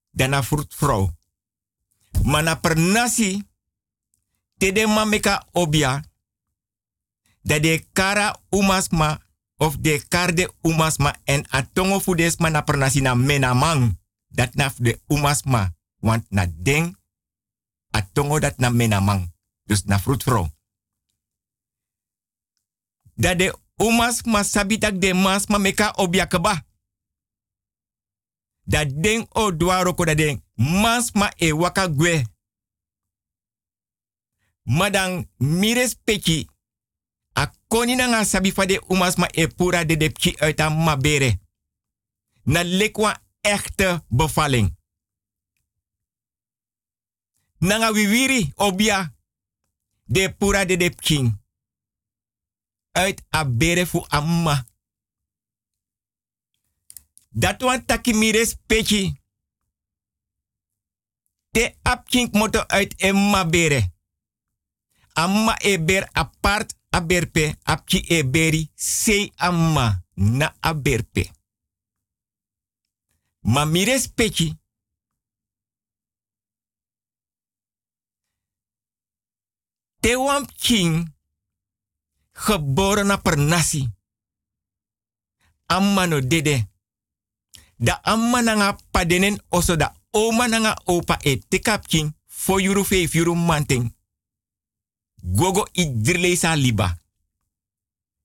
[0.09, 1.11] Dana fruit vrouw.
[2.23, 3.43] Mana per nasi.
[4.57, 6.03] Te de mameka obia.
[7.41, 9.24] Dat de kara umasma
[9.57, 13.99] of de karde umasma en atongo fudesma na per nasi na menamang.
[14.27, 15.73] Dat na de umasma.
[15.99, 16.97] Want na deng
[17.91, 19.33] atongo dat na menamang.
[19.63, 20.49] Dus na fruitvrouw.
[23.13, 26.65] Dat de umas ma sabitak de mas ma meka obiakaba.
[28.63, 30.43] Dat ding o dwaro ko dat ding.
[30.55, 32.25] Mas ma e waka gwe.
[34.63, 36.49] Madang mires peki.
[37.35, 40.83] A koni na nga sabi fa de umas ma e pura de depki uit aan
[40.83, 41.39] ma bere.
[42.43, 44.75] Na lekwa echte bevalling.
[47.57, 49.13] Nanga wiwiri obia.
[50.07, 51.43] De pura de depking
[52.91, 54.65] uit a bere fu amma.
[57.29, 58.13] Dat wan taki
[58.65, 59.21] pechi.
[61.51, 63.94] Te apkink moto uit emma bere.
[65.17, 71.31] Amma e ber apart a berpe apki e beri sei amma na a berpe.
[73.41, 74.57] Ma mires pechi.
[79.99, 81.13] Te wan king
[82.33, 83.87] geboren na per nasi.
[85.65, 86.67] Amma no dede.
[87.77, 93.95] Da amma nanga padenen oso da oma nanga opa e tekap king fo yuru manting.
[95.33, 96.97] Gogo i dirle sa liba.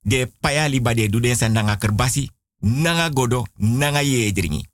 [0.03, 4.67] De paya liba de duden sa nanga kerbasi, nanga godo, nanga yedringi.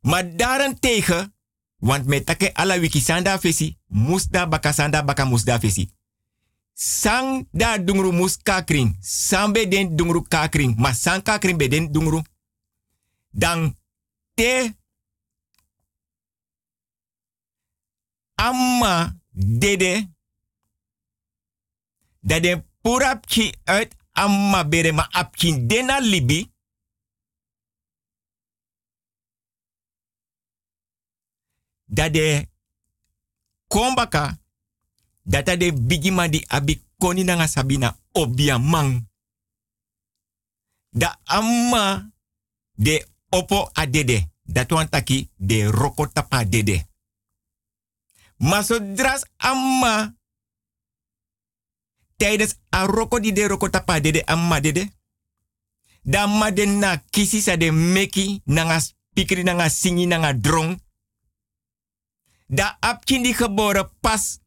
[0.00, 1.34] Maar daarentegen,
[1.78, 5.90] want met take ala wiki sanda fesi, musda baka sanda baka musda fesi
[6.80, 8.96] sang da dungru mus kakring.
[9.00, 10.74] Sang be den dungru kakring.
[10.78, 12.22] Ma sang kakring be den dungru.
[13.30, 13.76] Dan
[14.34, 14.74] te
[18.34, 20.08] amma dede
[22.20, 26.52] dat den purapki uit amma bere ma apkin dena libi
[31.84, 32.48] dat de
[33.66, 34.38] kombaka
[35.22, 39.08] data de bigima di abi koni nanga sabina obia mang.
[40.90, 42.12] Da amma
[42.74, 44.28] de opo adede.
[44.42, 46.86] Dat wan taki de roko tapa dede.
[48.36, 50.16] Maar zodra amma
[52.20, 54.92] tijdens a roko di de roko tapa dede.
[56.02, 60.80] Da amma de na kisi sa de meki nanga spikri nanga singi nanga drong.
[62.46, 64.40] Da apkindi geboren pas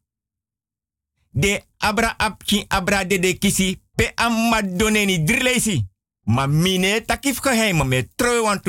[1.30, 5.86] de abra apki abra de de kisi pe amma doneni drilesi.
[6.24, 8.66] Ma mine takif geheim me troi want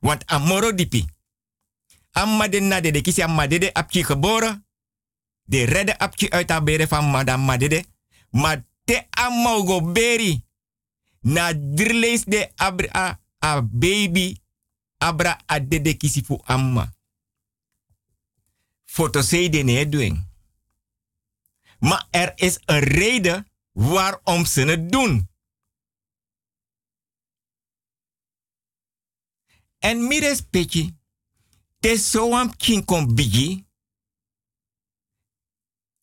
[0.00, 1.04] Want amoro dipi.
[2.12, 4.67] Amma de de de kisi amma de de apki geboren.
[5.48, 7.84] De redde apki uit haar bere van madame de.
[8.30, 10.44] Ma te amma go beri.
[11.20, 14.36] Na drilles de abra a baby.
[14.98, 16.92] Abra a de de kisi fu amma.
[18.84, 20.26] Foto de ne doen.
[21.78, 25.28] Maar er is een reden waarom ze het doen.
[29.78, 30.96] En mires peki,
[31.78, 33.67] te soam kin kon bigi,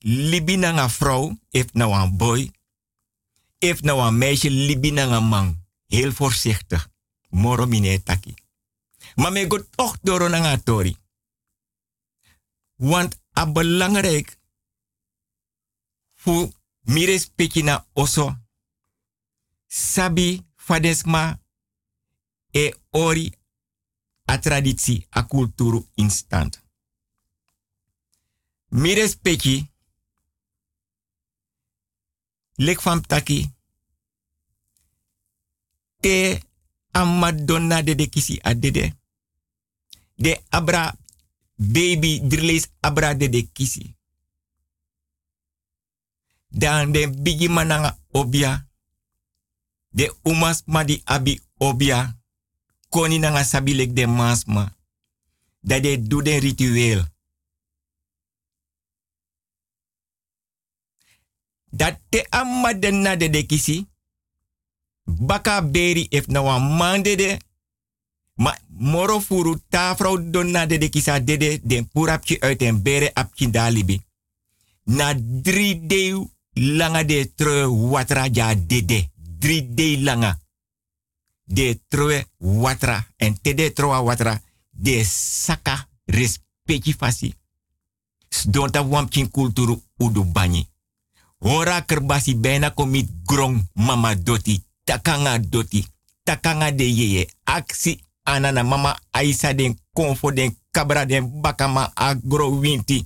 [0.05, 2.51] libi na nga vrouw, if nou een boy,
[3.57, 5.63] if nou een meisje, libi na man.
[5.85, 6.89] Heel voorzichtig.
[7.29, 8.33] Moro mine taki.
[9.15, 10.97] Maar me go toch door na tori.
[12.75, 14.39] Want a belangrijk
[16.13, 16.51] fu
[16.81, 18.37] mires peki na oso.
[19.67, 21.39] Sabi fadesma
[22.51, 23.33] e ori
[24.25, 26.63] a traditie, a cultuur in stand.
[28.67, 29.71] Mi respecti,
[32.55, 33.55] lek van taki,
[35.99, 36.39] te
[36.91, 38.95] amadonna de de kisi adede.
[40.15, 40.95] De abra
[41.55, 43.95] baby driles abra de de kisi.
[46.47, 48.67] Dan de bigi mananga obia.
[49.89, 52.19] De umas madi abi obia.
[52.89, 54.75] Koni nanga sabilek de masma.
[55.59, 57.03] Dat de do den ritueel.
[61.75, 63.87] Dat te amadonna de de kisi.
[65.03, 67.37] Baka beri if na wan mande de.
[68.35, 73.13] Ma moro furu ta vrouw donna de de kisa dede den purapje uit en bere
[73.13, 74.01] apje dalibi.
[74.83, 79.09] Na drie deu langa de tre watra ja dede.
[79.39, 80.39] Drie de langa.
[81.43, 83.07] De tre watra.
[83.17, 84.41] En te de troa watra.
[84.69, 87.33] De saka respecti fasi.
[88.47, 90.67] Donta wampkin kulturu udu bani.
[91.45, 94.57] Hora kerbasi bena komit grong mama doti.
[94.83, 95.85] Takanga doti.
[96.23, 97.29] Takanga de yeye.
[97.45, 103.05] Aksi anana mama aisa den konfo den kabra den bakama agro winti.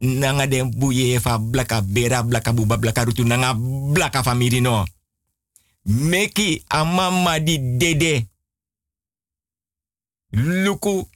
[0.00, 3.54] Nanga den buye fa blaka bera blaka buba blaka rutu nanga
[3.92, 4.84] blaka famiri no.
[5.84, 8.28] Meki amama di dede.
[10.32, 11.08] Luku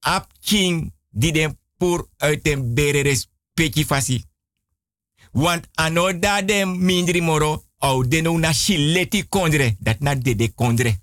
[0.00, 4.24] apking di den pur uit den bere respecti fasi.
[5.32, 9.76] Want anoda den mindri moro au deno na shileti kondre.
[9.78, 11.00] Dat na dede kondre.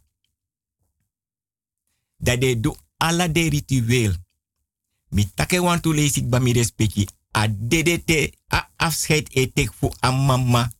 [2.17, 4.13] Dat de do ala de ritueel.
[5.09, 7.07] Mi take want to lees ik ba mi respecti.
[7.37, 10.71] A dede te a afscheid e tek fu a mama.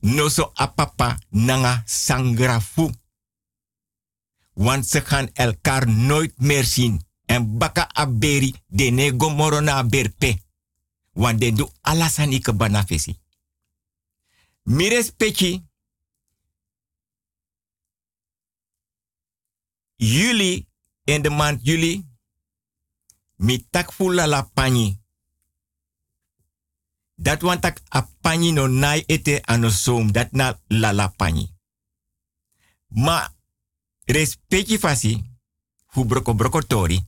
[0.00, 2.90] No so a papa nanga sangra fu.
[4.52, 7.06] Want ze gaan elkaar nooit meer zien.
[7.28, 10.40] En baka aberi de nego morona berpe.
[11.12, 13.18] Want de do alasani ke banafesi.
[14.62, 14.88] Mi.
[19.98, 20.68] Juli,
[21.04, 22.06] in de maand juli,
[23.36, 25.00] mi tak fula la pani.
[27.14, 31.54] Dat want tak a pani no nai ete ano som, dat na la la pani.
[32.88, 33.34] Ma
[34.04, 35.24] respecti fasi,
[35.86, 37.06] fu broko broko tori,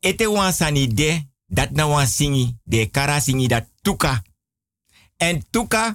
[0.00, 4.22] ete wan sani de, dat na wan singi, de kara singi dat tuka.
[5.16, 5.94] En tuka,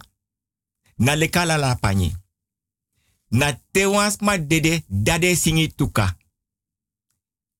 [0.95, 2.15] na leka la la pani.
[3.27, 6.17] Na te wans ma dede, dade singi tuka.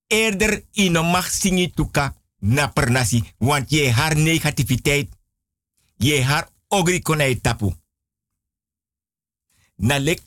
[0.08, 5.10] Eerder ino mag singi tuka na pernasi, want je haar negativiteit,
[5.98, 7.74] je haar ogri konai tapu.
[9.76, 10.22] Na lek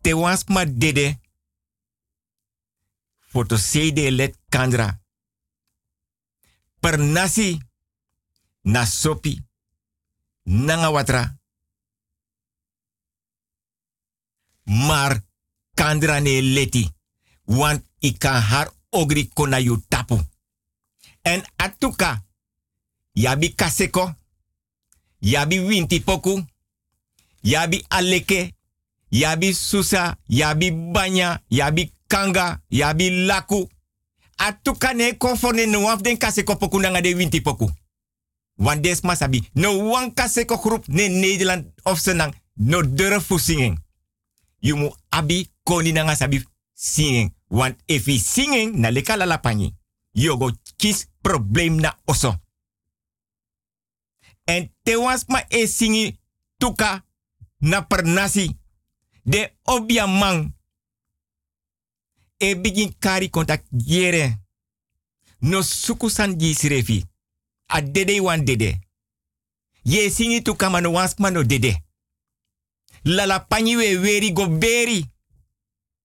[0.00, 1.18] te wans ma dede,
[3.18, 5.01] foto de let kandra.
[6.82, 7.58] Pernasi,
[8.62, 9.38] na sopi,
[10.42, 10.90] nanga
[14.64, 15.20] Maar
[15.74, 16.90] kandra ne.
[17.44, 19.82] Want ik kan ogri kona yu.
[21.22, 22.24] En atuka.
[23.12, 24.14] Yabi kaseko.
[25.18, 26.44] Yabi winti poku.
[27.40, 28.54] Yabi aleke.
[29.08, 30.18] Yabi susa.
[30.26, 31.42] Yabi banya.
[31.48, 32.62] Yabi kanga.
[32.68, 33.68] Yabi laku.
[34.36, 37.70] Atuka ne konfone no waf den kaseko poku nanga de winti poku.
[38.56, 39.48] Want des masabi.
[39.54, 42.34] No wan kaseko groep ne Nederland of senang.
[42.56, 43.78] No durf singing
[44.62, 46.42] you mu abi koni nanga sabi
[46.74, 47.34] singing.
[47.50, 49.74] Want if he singing na leka la pani,
[50.14, 52.34] you go kiss problem na oso.
[54.46, 56.18] En te was ma e singi
[56.58, 57.04] tuka
[57.60, 58.56] na pernasi.
[59.24, 60.54] De obia man.
[62.42, 64.38] E begin kari contact yere.
[65.38, 67.04] No sukusan di sirefi.
[67.66, 68.78] A dede wan dede.
[69.82, 71.82] Ye singi tuka mano wans mano dede.
[73.04, 75.10] Lala panyi we weri go beri.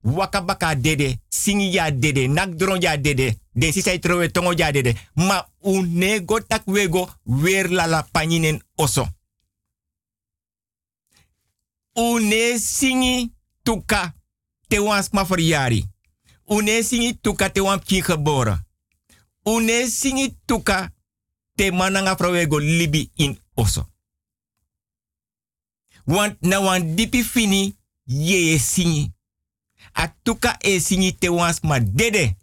[0.03, 3.81] Waka baka dede, singi ya dede, nak dron ya dede, de si
[4.31, 4.95] tongo ya dede.
[5.15, 9.07] Ma une go tak we go weer lala panyi nen oso.
[11.95, 13.31] Une singi
[13.63, 14.13] tuka
[14.67, 15.83] te wans ma verjari.
[16.49, 18.59] Une singi tuka te wan kin geboren.
[20.45, 20.89] Tuka
[21.55, 22.15] te mananga
[22.47, 23.85] go libi in oso.
[26.05, 27.75] Want na wan dipi fini
[28.05, 29.11] ye singi.
[29.93, 30.13] A
[30.61, 32.35] e singi te wans ma dede.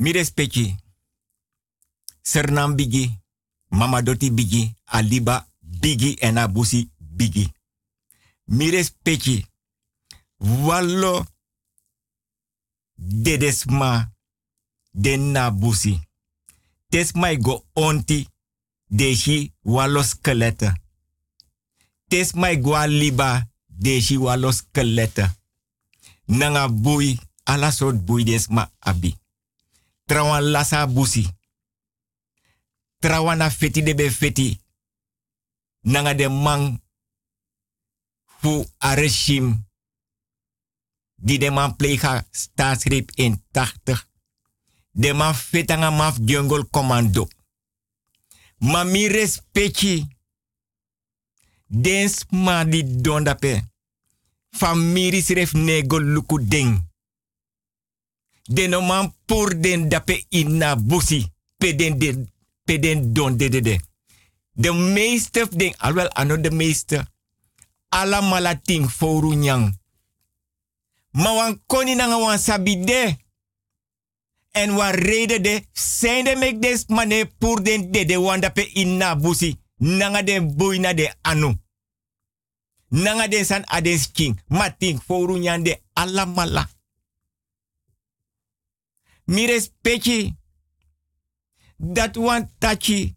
[0.00, 0.76] Mi respecti.
[2.22, 3.20] Sernam bigi.
[3.68, 4.74] Mama doti bigi.
[4.86, 7.52] Aliba bigi en abusi bigi.
[8.44, 9.46] Mi respecti.
[10.38, 11.26] Wallo.
[12.96, 14.12] Dedesma.
[14.92, 16.00] Den nabusi.
[16.88, 18.28] Tes mai go onti.
[18.88, 20.72] Deshi wallo skelette.
[22.08, 23.46] Tes mai go aliba.
[23.68, 24.50] Deshi wallo.
[26.26, 27.18] Nanga bui.
[27.44, 29.19] Ala bui desma abi.
[30.10, 31.22] Trawan lasa busi.
[32.98, 34.60] Trawana feti de be feti.
[35.80, 36.82] Nanga de man.
[38.24, 39.68] Fu areshim.
[41.14, 44.08] Die de man plega staatsgreep in 80.
[44.90, 47.28] De man fetanga maf jungle commando.
[48.58, 50.06] Ma mi respecti.
[51.66, 53.70] Dens ma di dondape.
[54.50, 56.89] Famiri sref nego luku ding.
[58.50, 61.26] De no man pour den dape inna busi.
[61.56, 62.26] Peden de,
[62.64, 63.80] peden don de de de.
[64.52, 67.06] De meeste ding, alwel ano de meeste.
[67.88, 69.78] Alla malating foru nyang.
[71.10, 73.16] Ma wan koni nanga wan sabide.
[74.50, 78.72] En wan rede de, zijn de mek des mane pour den de de wan dape
[78.72, 79.58] inna busi.
[79.76, 81.54] Nanga den boina de anu.
[82.88, 84.40] Nanga den san aden king.
[84.46, 86.68] Mating foru nyang de alla mala.
[89.30, 90.36] Mi respecti.
[91.76, 93.16] Dat wan tachi.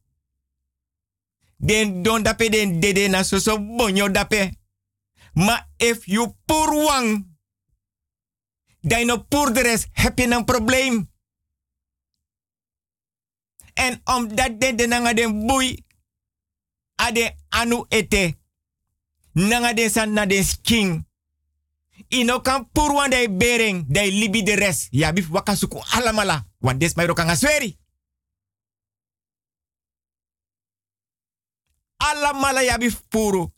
[1.57, 4.51] Den don dape den dede na so so bonyo dape.
[5.33, 7.25] Ma if you pour wang.
[8.81, 11.11] Dan no pour de rest heb je een probleem.
[13.73, 15.85] En omdat de de nanga den boei.
[16.95, 18.37] Ade anu ete.
[19.31, 21.07] Nanga den san na den king.
[22.13, 23.85] Ino kan pour wan dai bering.
[23.89, 24.87] Dai libi de rest.
[24.91, 26.45] Ya wakasuku alamala.
[26.61, 27.77] Want des mai rokanga sweri.
[31.97, 33.51] Alamala ya bif puru.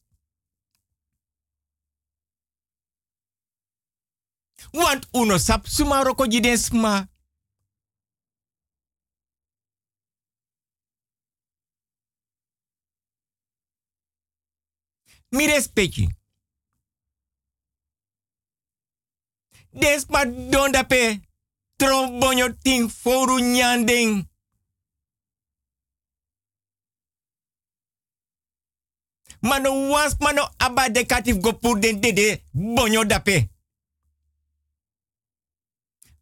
[4.74, 7.08] Want uno sap suma roko jiden sma.
[15.30, 16.08] Mi respecti.
[19.76, 21.20] Des ma donda pe.
[21.78, 24.26] Trombonyo ting foru nyanding.
[29.42, 33.50] Mano was mano abade katif go pour den dede bonyo dape.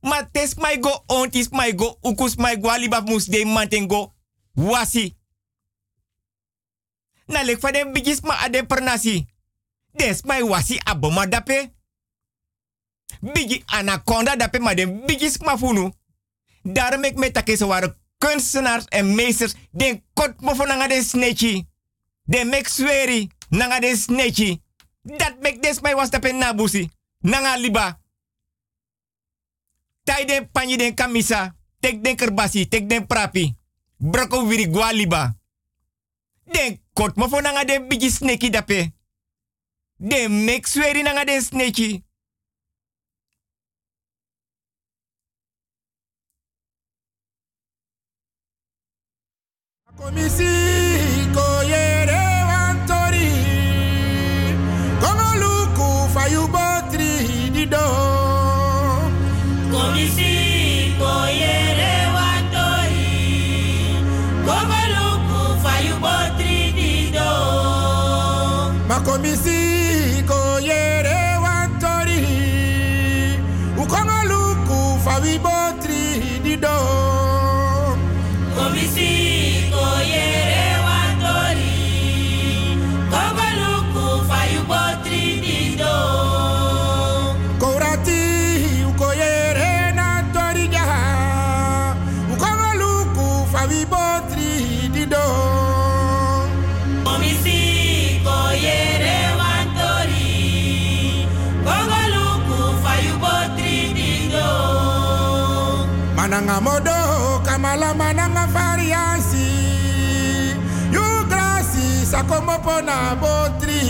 [0.01, 4.13] Ma tes mai go ontis mai go ukus mai go aliba mus de mantengo
[4.55, 5.15] wasi.
[7.27, 9.27] Na lek fa den bigis ma ade pernasi.
[9.95, 11.72] Des mai wasi aboma dape.
[13.21, 15.91] Bigi anaconda dape ma den bigis ma funu.
[16.61, 21.03] Daarom ik met take ze waren kunstenaars en meesters den kot mo van nanga den
[21.03, 21.67] snechi.
[22.23, 24.61] Den mek sweri nanga den snechi.
[25.01, 26.89] Dat mek des mai was dape nabusi.
[27.19, 27.99] Nanga liba.
[30.03, 31.55] Tai den den kamisa.
[31.79, 33.55] Tek den kerbasi, tek den prapi.
[33.97, 35.35] Broko wiri gualiba.
[36.43, 38.93] Den kot mo van nanga den bigi sneki dape.
[39.97, 42.03] Den mek sweri nanga den sneki.
[50.03, 50.51] Komisi
[51.35, 53.29] koyere wantori
[55.01, 57.85] Kongo luku fayu botri dido.
[59.71, 60.33] Komisi
[112.85, 113.81] na botri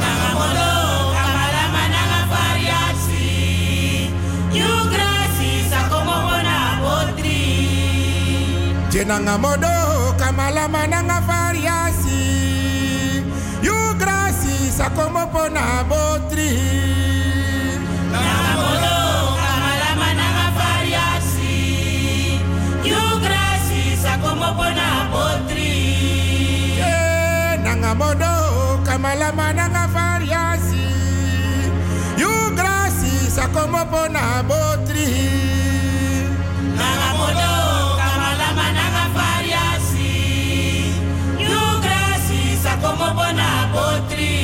[0.00, 0.68] Nangamodo
[1.14, 3.26] kamala mananga variasi
[4.58, 7.42] You grasi sakomo bona botri
[8.90, 9.74] Jenanga modo
[10.18, 12.22] kamala mananga variasi
[13.62, 16.50] You grasi sakomopo na botri
[29.06, 30.82] kamalama nanga variasi.
[32.18, 35.06] You grasi sa como pona botri.
[36.78, 37.50] Nanga modo,
[37.98, 40.10] kamalama nanga variasi.
[41.38, 44.34] You grasi sa como bona botri.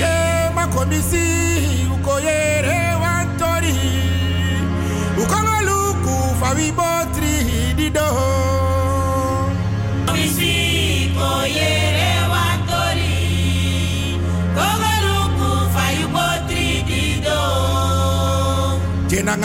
[0.00, 3.76] Ke makomisi ukoyere wantori.
[5.16, 8.45] Ukongaluku fawi botri dido.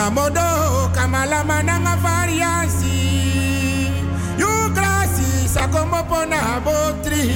[0.02, 2.90] Jenanga modo kamalama nanga variasi.
[4.36, 7.30] You grasi sa como pona botri.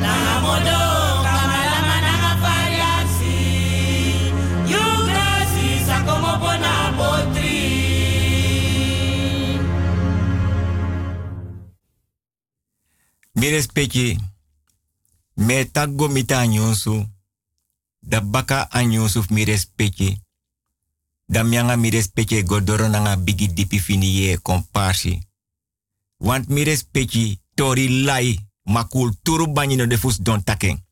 [0.00, 0.80] Nanga modo,
[1.20, 3.36] kamalama nanga variasi.
[4.64, 7.60] You grasi sa como bona botri.
[13.34, 14.18] Mi respecti.
[15.36, 17.04] Me taggo mita anyonsu.
[18.02, 19.44] Da baka anyonsu mi
[21.30, 21.38] respecti.
[21.38, 25.28] Da mianga mi respecti godoro nanga bigi dipi fini ye komparsi.
[26.18, 30.84] Want mi respecti tori lai ma kulturu banyi no defus don taken.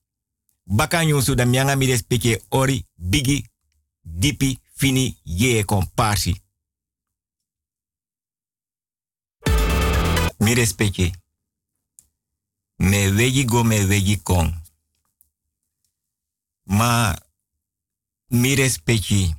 [0.64, 1.98] Baka anyonsu da mianga mi
[2.48, 3.44] ori bigi
[4.02, 6.42] dipi fini ye komparsi.
[10.38, 11.12] Mi respecti.
[12.76, 14.62] Me wegi go me wegi kon.
[16.64, 17.14] Ma
[18.28, 19.34] mi respecti.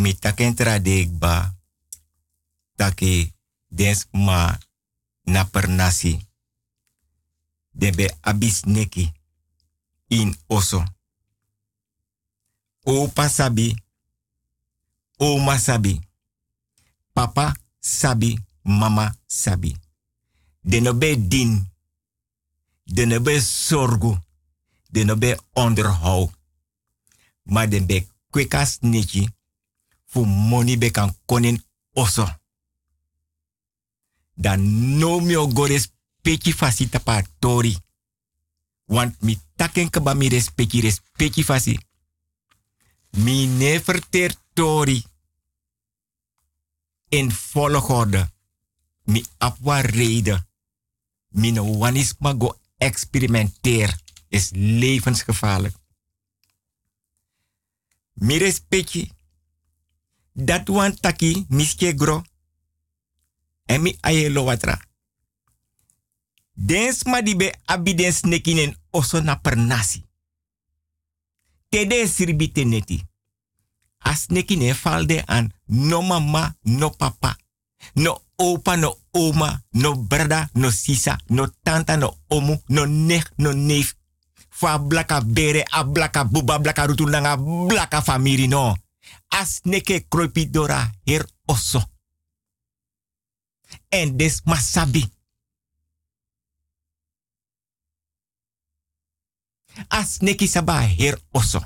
[0.00, 1.52] Mi taken tradek ba.
[2.76, 3.32] Take
[3.68, 4.58] dens ma
[5.24, 6.26] na nasi.
[7.70, 9.12] Debe abis neki.
[10.08, 10.84] In oso.
[12.84, 13.76] Opa sabi.
[15.18, 16.00] Oma sabi.
[17.12, 18.38] Papa sabi.
[18.62, 19.76] Mama sabi.
[20.60, 21.72] De no be din.
[22.84, 24.18] De no be zorgu.
[24.90, 26.30] De no be onderhoud.
[27.42, 29.38] Maar de be kwekas netje.
[30.10, 31.62] Fu money be kan konen
[31.94, 32.26] oso.
[34.34, 34.60] Dan
[34.98, 35.92] no mi ogores
[36.22, 37.76] peki fasi tapa tori.
[38.84, 41.78] Want mi taken kaba mi respecti respecti fasi.
[43.10, 45.04] Mi ne verteer tori.
[47.08, 48.30] In volgorde.
[49.04, 50.48] Mi apwa reden.
[51.28, 53.98] Mi no wanisma go experimenteer.
[54.28, 55.76] Is levensgevaarlijk.
[58.14, 59.10] Mi respecti.
[60.32, 62.22] Dat wan taki miske gro.
[63.66, 64.80] En mi ayelo watra.
[66.52, 70.04] Dens ma di be abidens nekinen oso na per nasi.
[71.68, 73.04] Tede sirbite neti.
[73.98, 77.36] As nekine falde an no mama, no papa,
[77.94, 83.52] no opa, no oma, no brada, no sisa, no tanta, no omu, no nech, no
[83.52, 83.94] neef.
[84.48, 88.76] Fa blaka bere, a blaka buba, blaka rutu nanga, blaka famiri no.
[89.30, 91.80] As neke kroipi dora her oso.
[93.88, 95.04] En des masabi.
[99.88, 101.60] As neki saba her oso.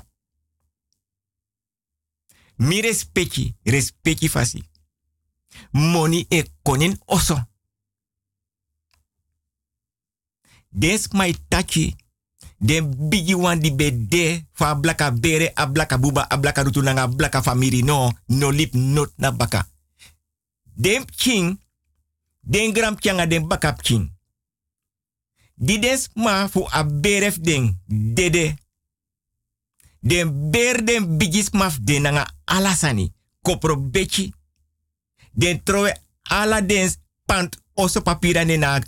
[2.55, 4.63] Mi respecti, respecti fasi.
[5.71, 7.37] Moni e konin oso.
[10.69, 11.95] Des mai tachi.
[12.57, 16.81] Den bigi wan di be de fa blaka bere a blaka buba a blaka rutu
[16.81, 18.11] nanga blaka famiri no.
[18.27, 19.67] No lip not na baka.
[20.73, 21.59] Den king.
[22.39, 24.11] Den gram kyanga den baka king.
[25.55, 28.55] Di des ma fu a beref den dede.
[29.99, 33.11] Den ber den bigis maf den nanga alasani.
[33.41, 34.33] Kopro bechi.
[35.31, 36.91] Den trowe ala den
[37.25, 38.79] pant oso papira ne na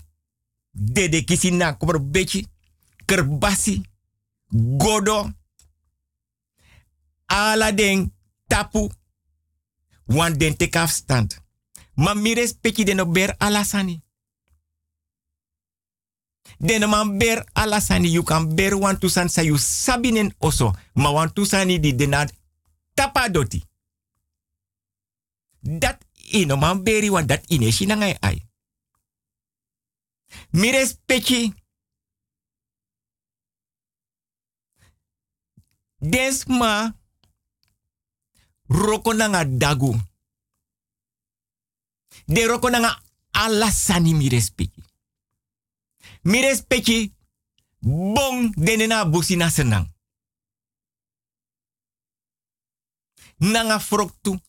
[0.72, 2.48] dede kisi na kopro bechi.
[3.08, 3.82] Kerbasi.
[4.52, 5.32] Godo.
[7.26, 8.14] Ala den
[8.48, 8.90] tapu.
[10.06, 11.42] Wan den take afstand.
[11.96, 14.02] Ma mi respecti den no ber alasani.
[16.60, 20.74] Den man ber alasani you kan ber wan tusan sa you sabinen oso.
[20.94, 22.32] Ma wan tusani di denad
[22.94, 23.64] tapa doti.
[25.62, 28.46] Dat ino man beri wan dat ine shinangai ai.
[30.52, 30.72] Mi.
[36.00, 36.94] Des ma
[38.68, 39.96] roko nanga dagu.
[42.26, 43.02] De roko nanga
[44.14, 44.84] mi respecti.
[46.22, 47.14] Mi respecti
[47.80, 49.94] bong denena busina senang.
[53.38, 54.40] Nanga froktu.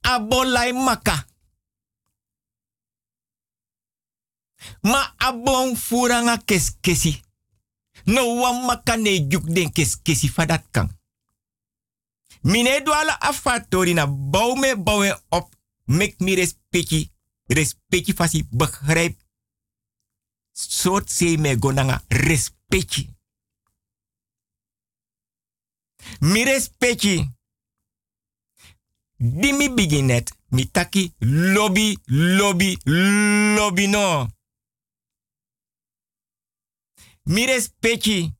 [0.00, 1.26] Abolai maka.
[4.82, 7.25] Ma abon furanga kes kesi.
[8.06, 10.90] No wan makane juk den kes kesi fadat kan.
[12.42, 14.74] Mine dwala afatori na bouw me
[15.28, 15.54] op.
[15.84, 17.10] Mek mi respecti.
[17.46, 19.18] Respecti fasi begrijp.
[20.52, 23.10] Soort se me gonanga respecti.
[26.20, 27.30] Mi respecti.
[29.16, 30.34] Di mi beginet.
[30.48, 32.78] Mi taki lobby, lobby,
[33.56, 34.35] lobby no.
[37.26, 38.34] Mi respecti.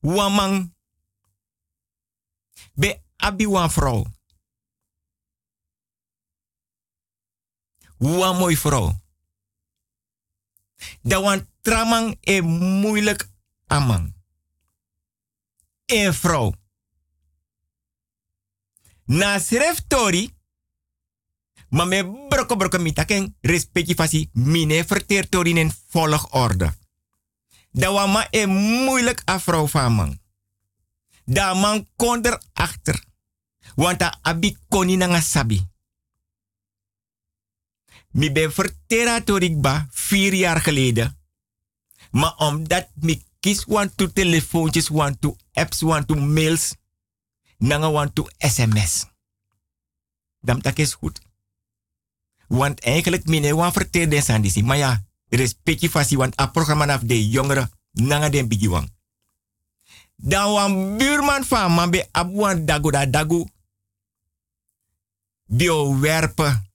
[0.00, 0.74] Wamang.
[2.74, 4.06] Be abi wan vrouw.
[7.98, 9.00] Wan mooi vrouw.
[11.62, 13.30] Tramang e moeilijk
[13.66, 14.14] amang.
[15.86, 16.54] Een vrouw.
[19.04, 20.40] Na sref tori.
[21.72, 26.74] Maar me broko broko mitaken respecti fasi mine verteer tori in volgorde.
[27.70, 30.18] Da wan ma e moeilijk afvrouw van man.
[31.24, 32.20] Da man kon
[32.52, 33.04] achter.
[33.74, 35.66] Want da abi koni nanga sabi.
[38.10, 41.18] Mi ben verteratorik ba vier jaar geleden.
[42.10, 46.74] Maar omdat mi kies want to telefoontjes, want to apps, want to mails,
[47.58, 49.06] nanga want to sms.
[50.40, 51.20] Dan tak is goed.
[52.52, 54.62] Want eigenlijk mine wan verteerde sandisi.
[54.62, 55.04] Maar ja,
[56.16, 58.88] want a programma af de jongeren, nanga den bigi wan.
[60.16, 63.48] Dan wan buurman van man be abuan dagu da dagu.
[65.46, 66.70] Bio werpen.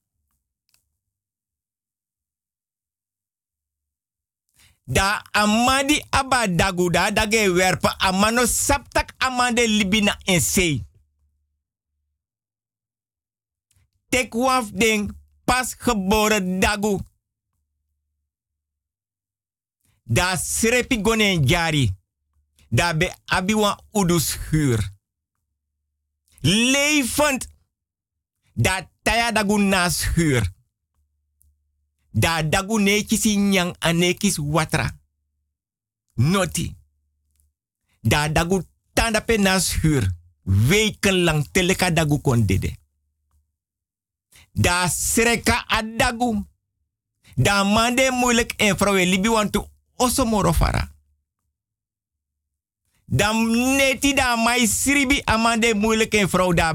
[4.84, 10.86] Da amadi aba dagu da dage amano saptak amande libina en sei.
[14.08, 15.17] Den
[15.48, 17.00] pas geboren dagu.
[20.04, 21.96] Da srepi gonen jari.
[22.68, 24.80] Da be abiwa udus huur.
[26.40, 27.48] Levend.
[28.52, 30.44] Da taya dagu nas huur.
[32.10, 34.90] Da dagu nekis nyang anekis watra.
[36.14, 36.76] Noti.
[38.00, 39.38] Da dagu tanda pe
[39.82, 40.06] huur.
[40.42, 42.77] Wekenlang teleka dagu kon dede.
[44.60, 46.44] Da sreka adagu.
[47.36, 50.90] Da mande moeilijk en vrouwen libi want to oso moro fara.
[53.04, 56.74] Dan neti da mai sribi amande moeilijk en vrouw da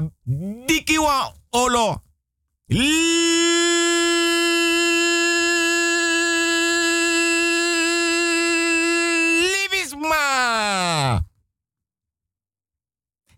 [0.66, 2.02] diki wa olo.
[9.84, 11.24] Libisma.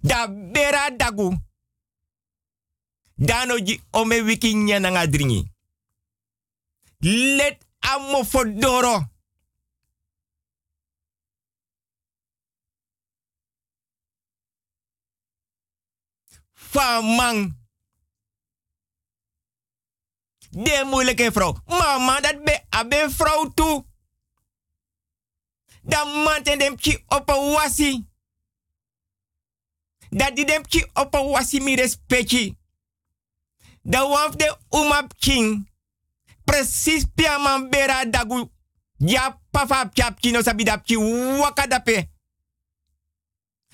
[0.00, 1.45] Da bera dagu.
[3.18, 5.48] Danoji ome wiki nyananga dringi.
[7.00, 9.10] Let amo fodoro.
[16.52, 17.54] Famang.
[20.50, 21.56] De moeilijke vrouw.
[21.66, 23.84] Mama, dat be abe vrouw toe.
[25.82, 28.06] Dat man dem op wasi.
[30.10, 32.56] Dat die dem chi op wasi mi respecti.
[33.86, 35.68] Dat waf de umap king.
[36.44, 38.50] Precies pia man bera dagu.
[38.96, 40.96] Ja pafa pjap kino sabi dap chi
[41.38, 42.08] wakadape.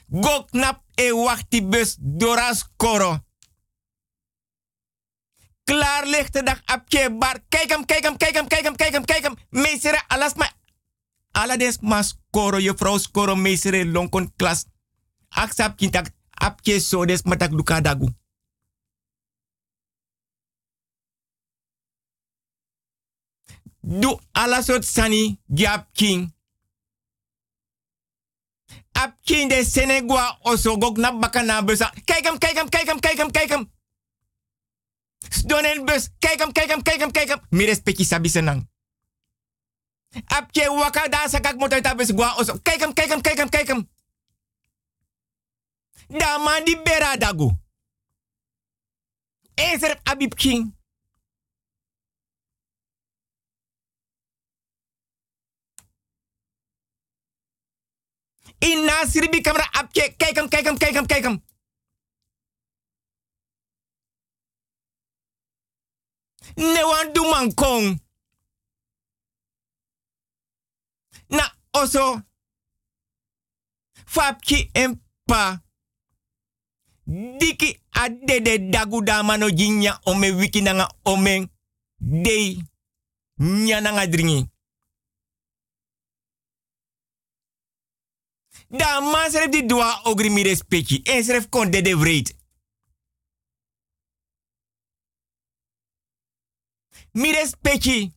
[0.06, 3.18] Gok nap e wachti bus doras koro.
[5.64, 7.40] Klaar ligt de dag apje bar.
[7.48, 9.36] Kijk hem, kijk hem, kijk hem, kijk hem, kijk hem, kijk hem.
[9.50, 10.50] Meesere alas ma.
[11.30, 14.64] Alades mas koro, je vrouw skoro meesere lonkon klas.
[15.28, 18.12] Aksap kintak apje so des matak luka dagu.
[23.82, 26.30] Du ala sot sani giap king.
[28.92, 31.92] Ap king de senegwa oso gok na baka na busa.
[32.04, 33.72] Kijk hem, kijk hem, kijk hem, kijk hem, kijk hem.
[35.46, 37.40] Donen bus, kijk hem, kijk hem, kijk hem, kijk hem.
[37.50, 38.70] Mi respecti sabi senang.
[40.26, 42.58] Ap ke waka da sakak motor tabus gwa oso.
[42.62, 43.90] Kijk hem, kijk hem, kijk hem, kijk hem.
[46.06, 47.50] Da man di bera dagu.
[49.54, 50.74] Ezer abib king.
[58.62, 60.14] In Nasribi camera apje.
[60.16, 61.42] Kijk hem, kijk hem, kijk hem, kijk hem.
[67.32, 68.00] Man kong.
[71.26, 72.20] Na oso.
[74.04, 75.62] Fapki en pa.
[77.38, 81.50] Diki adede dagu dama no jinya ome wiki nanga omen
[81.96, 82.62] dei
[83.36, 84.51] nya nanga dringi.
[88.72, 91.02] Da man seref di dua ogri mi respecti.
[91.02, 92.32] En seref kon dede vreed.
[97.12, 98.12] Mi respecti.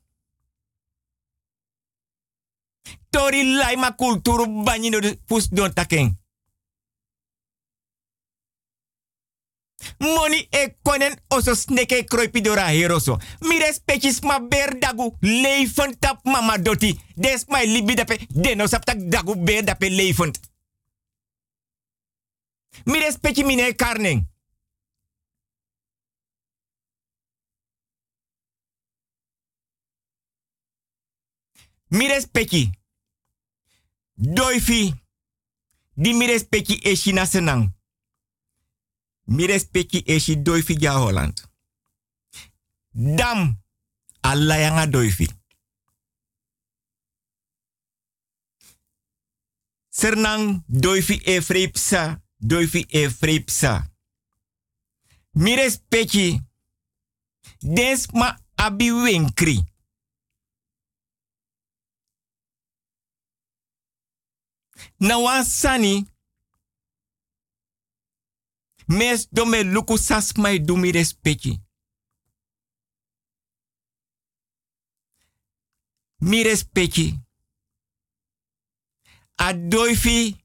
[3.10, 6.20] Tori lai ma kulturu banyi no de pus don taken.
[9.98, 13.20] Moni e konen oso sneke kroipi dora heroso.
[13.40, 15.18] Mi respectis ma ber dagu
[16.00, 17.00] tap mama doti.
[17.16, 20.40] Des mai libi dape deno sap tak dagu ber dape leifend.
[22.86, 24.28] Mi respecti mine karning.
[31.88, 32.70] Mi respecti.
[34.14, 34.94] Doifi.
[35.94, 37.74] Di mi respecti e senang.
[39.26, 41.50] Mi respecti e shi doifi ja Holland.
[42.90, 43.64] Dam.
[44.22, 45.30] Allah yanga doifi.
[49.90, 51.42] Sernang doifi e.
[52.38, 53.92] Doifi e fripsa.
[55.32, 56.42] Mi respecti.
[57.60, 59.64] Des ma abi.
[64.98, 66.15] Na sani.
[68.88, 71.62] Mes do me luku sas mai do mi respecti.
[76.18, 77.20] Mi respecti.
[79.36, 80.44] A doifi.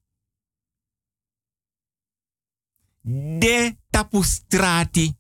[3.39, 5.19] De tapu strati.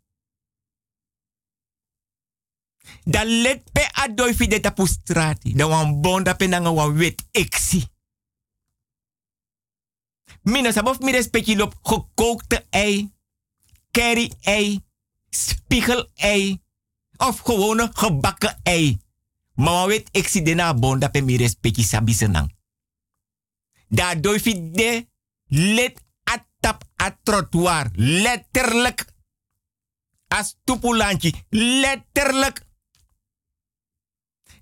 [3.04, 5.52] Da let pe a doifi de tapu strati.
[5.52, 6.00] Da wan
[6.70, 7.99] wan wet eksi.
[10.42, 13.12] Mina sabof mi respecti lop gekookte ei,
[13.90, 14.80] curry ei,
[15.30, 16.62] spiegel ei
[17.16, 18.98] of gewone gebakken ei.
[19.54, 22.48] Wat weet ik zie dena bon dat pe mi respecti sabi senang.
[23.88, 25.06] Da doifi de
[25.46, 27.90] let atap a trottoir.
[27.94, 29.04] Letterlijk.
[30.28, 31.32] As tupulantje.
[31.50, 32.66] Letterlijk.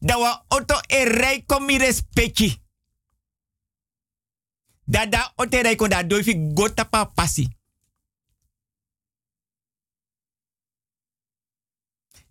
[0.01, 2.62] Da wa auto e rij kom mi respecti.
[4.89, 7.45] Da da ote rei kon da doifi gota pa pasi.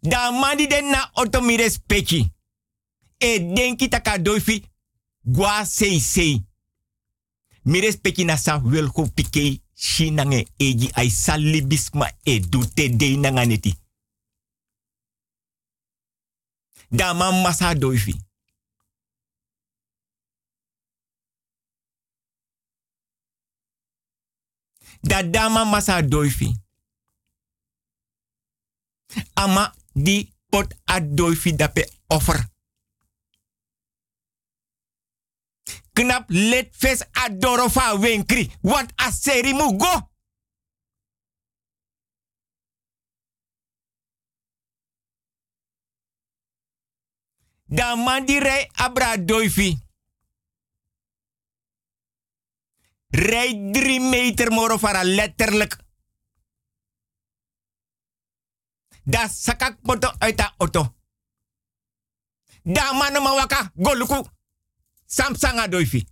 [0.02, 2.24] Da mandi den na oto mi respecti.
[3.18, 4.64] E denki taka doifi
[5.24, 6.46] gwa sei sei.
[7.64, 13.74] Mi respecti na sa wel ko pike shinange eji ai salibisma e dute de nanganeti.
[16.90, 18.27] Da man masa doifi.
[25.08, 26.54] Da dama masa doifi.
[29.36, 32.46] Ama di pot a doifi dape offer.
[35.94, 38.52] Knap let fes adoro fa wenkri.
[38.62, 40.10] Want a seri mu go.
[47.98, 49.87] Man di rei abra doifi.
[53.18, 55.78] Rijd drie meter moro fara letterlijk.
[59.04, 60.96] Da sakak poto uit de auto.
[62.64, 64.24] Da mano mawaka goluku.
[65.06, 66.08] Samsanga doifi.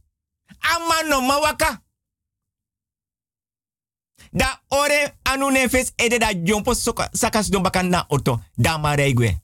[0.60, 1.84] Amano mawaka.
[4.32, 6.74] Da ore anu nefes ede da jompo
[7.12, 8.44] sakas don bakan na auto.
[8.56, 9.42] Da mareigwe.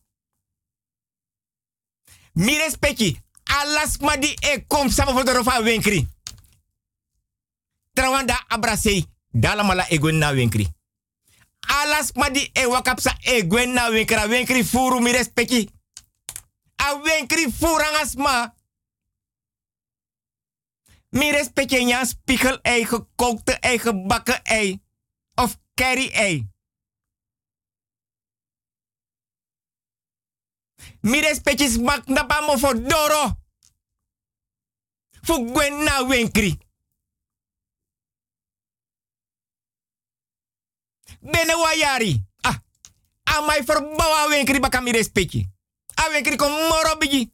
[2.34, 3.22] Mi respecti.
[3.44, 6.08] Alas madi e kom sama fotorofa wenkri.
[8.02, 9.06] Trawanda abrasei.
[9.30, 10.68] Dala mala egwen na wenkri.
[11.60, 14.28] Alas madi e wakapsa egwen na wenkra.
[14.28, 15.70] Wenkri furu mi respecti.
[16.76, 18.54] A wenkri furangas ma.
[21.10, 24.82] Mi respecti nya spiegel ei, gekookte ei, gebakken ei.
[25.36, 26.48] Of curry ei.
[31.02, 33.38] Mi respecti smak na pamo doro.
[35.22, 36.58] Fu gwen na wenkri.
[41.22, 42.18] Bene wayari.
[42.44, 42.58] Ah.
[43.38, 45.48] Amai verbawa wenkri baka respecti.
[45.98, 47.32] A wenkri kom moro bigi.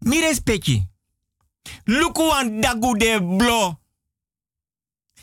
[0.00, 0.82] Mi respecti.
[1.86, 3.78] Luku an dagu de blo.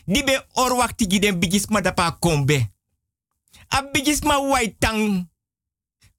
[0.06, 2.72] Dibe orwak tigi den bigisma dapa kombe.
[3.70, 5.33] A bigisma waitang.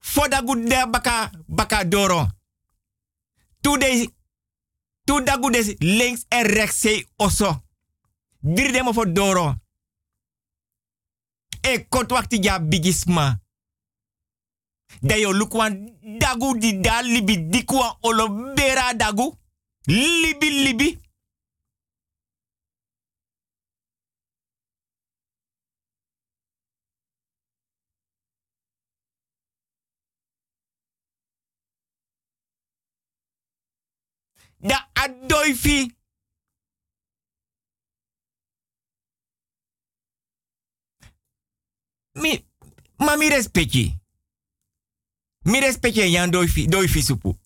[0.04, 0.42] Foda
[0.86, 2.28] baka baka doro.
[3.60, 4.12] Tude,
[5.50, 7.62] de links en rechts sei oso.
[8.40, 9.54] Dir demo for doro.
[11.60, 13.40] E kot wakti ja bigisma.
[15.00, 19.38] Da lukwan dagu di da libi dikwa olobera dagu.
[19.86, 21.00] Libi libi.
[34.64, 35.92] da adoifi.
[42.14, 42.44] Mi,
[42.98, 43.92] ma mi respecti.
[45.44, 47.38] Mi respecti yan doifi, doifi supu.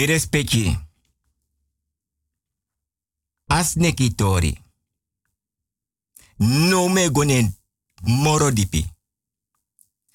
[0.00, 0.78] Mi respecti.
[3.46, 4.62] As neki tori.
[6.36, 6.88] No.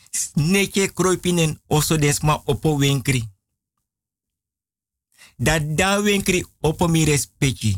[0.10, 3.30] Sneke kroipinen oso desma opo wenkri.
[5.38, 7.78] Dat da wenkri opo mi respecti.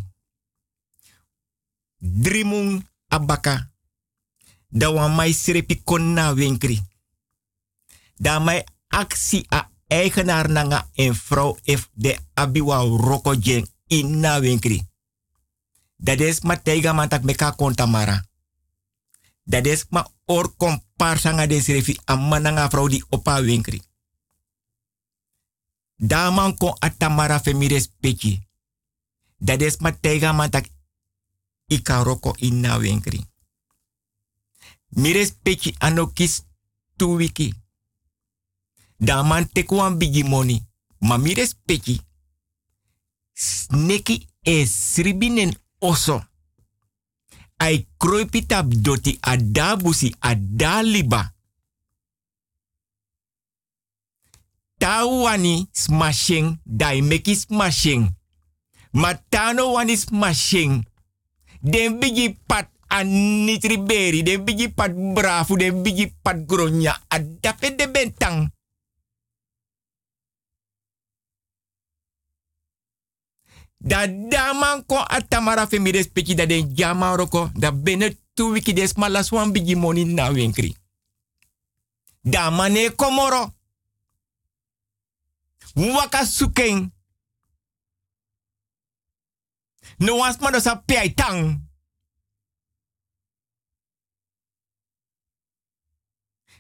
[1.98, 3.72] Drimung abaka.
[4.68, 5.36] Da wan mai
[5.84, 6.82] konna wenkri.
[8.16, 14.40] Da mai actie a eigenaar nanga en vrouw if de abiwa roko jen in na
[14.40, 14.88] wenkri.
[15.96, 18.26] Dat is ma teiga mantak meka kontamara.
[19.44, 21.98] Dat is ma or kompar sanga de srefi
[22.70, 23.82] vrouw di opa wenkri.
[25.96, 28.48] Daman kon atamara femires peki.
[29.38, 30.68] Dat is ma teiga mantak
[31.68, 33.26] ika roko in na wenkri.
[34.88, 36.42] Mires peki anokis
[36.96, 37.54] tu wiki.
[39.00, 40.62] Daman tekwan bigi money.
[41.00, 41.20] Ma
[41.66, 42.02] peki.
[43.34, 46.24] Sneki e sribinen oso.
[47.58, 51.34] Ai kroipitap doti adabusi adaliba.
[54.78, 58.10] Tawani smashing, dai meki smashing.
[58.94, 60.86] Matano wani smashing.
[61.62, 66.98] Den bigi pat anitriberi, den bigi pat brafu, den bigi pat gronya.
[67.10, 68.50] Adape de bentang.
[73.88, 78.74] Da daman ko atamara fe mi respecti da den jama roko da bene tu wiki
[78.74, 80.30] des malas wan bigi moni na
[82.52, 83.54] mane komoro.
[85.76, 86.92] Waka suken.
[90.00, 90.84] No wans sa
[91.16, 91.62] tang.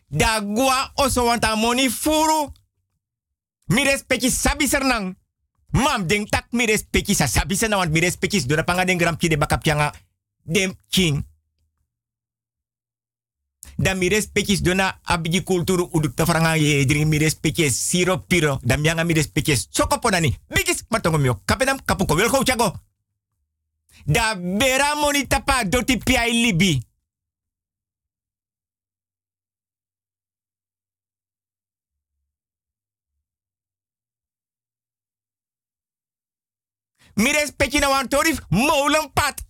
[0.09, 2.51] Da gua oso wanta moni furu.
[3.69, 4.67] Mi respecti sabi.
[5.71, 9.15] Mam den tak mi respecti sa sabi sernang want mi respecti dora panga den gram
[9.19, 9.91] de bakap pianga
[10.43, 11.25] dem king.
[13.77, 18.59] Da mi respecti dona abiji kulturu uduk tafaranga ye dring mi respecti siro piro.
[18.63, 20.35] Da mianga mi respecti soko ponani.
[20.47, 21.41] Bigis matongo mio.
[21.45, 22.73] Kapenam kapuko wel go.
[24.05, 26.86] Da bera moni tapa doti piai libi.
[37.17, 39.41] Mi respecti na wan torif molen pat.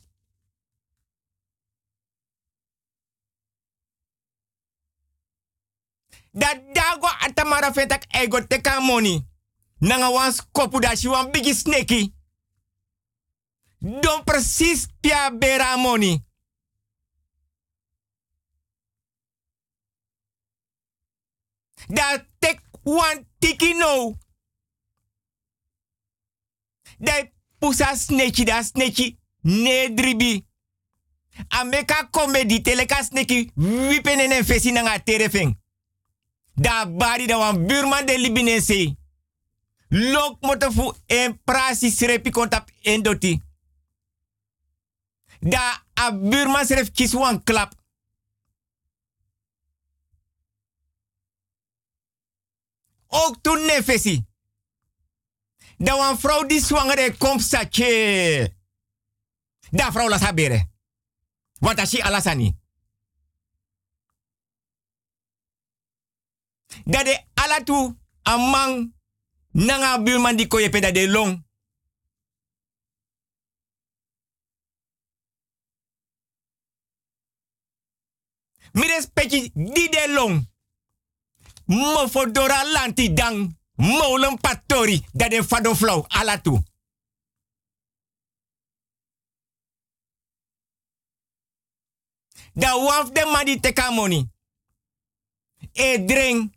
[6.32, 9.26] Da dago atamara fetak ego teka money.
[9.82, 12.14] Nanga wan skopu da shi wan bigi sneki.
[13.82, 16.24] Don precies pia bera money.
[21.90, 24.16] Da tek wan tiki no.
[27.00, 27.14] Da
[27.60, 30.46] pusa sneki da sneki ne dribi.
[31.50, 35.58] Ameka komedi teleka sneki wipenen en fesi nanga terefeng.
[36.56, 38.96] Da bari da wan buurman de libinense.
[39.90, 43.42] Lok motofu en prasi srepi kontap en doti.
[45.40, 47.74] Da a buurman sref kis wan klap.
[53.08, 54.26] Ook toen nefesi.
[55.78, 58.56] Da wan vrouw die zwangere komt sache.
[59.70, 60.70] Da vrouw las habere.
[61.60, 62.58] Want als je alasani.
[66.86, 68.94] Da de alatu amang
[69.52, 71.46] nanga buurman die koye peda de long.
[78.72, 80.50] Mires peki di de long.
[81.66, 83.57] Mo fodora lanti dang.
[83.78, 86.64] Molen patori da de fado flow alatu.
[92.54, 94.30] Da waf de madi teka money.
[95.74, 96.54] E drink.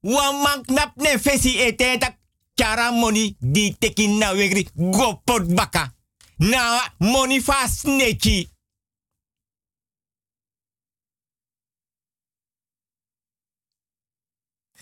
[0.00, 2.18] Wan man knap ne fesi e te tak
[2.54, 5.94] chara money di tekin na wegri go pot baka.
[6.38, 7.68] Na money fa.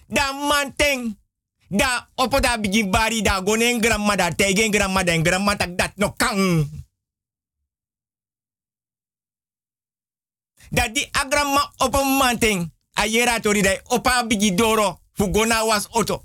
[0.09, 1.17] Da manteng.
[1.69, 5.93] Da opo da bigi bari da gonen grandma da tegen grandma da grandma tak dat
[5.97, 6.65] no kang.
[10.71, 12.73] Da di agrama opo manteng.
[12.97, 15.01] Ayera tori da opa bigi doro.
[15.13, 16.25] Fugona was oto.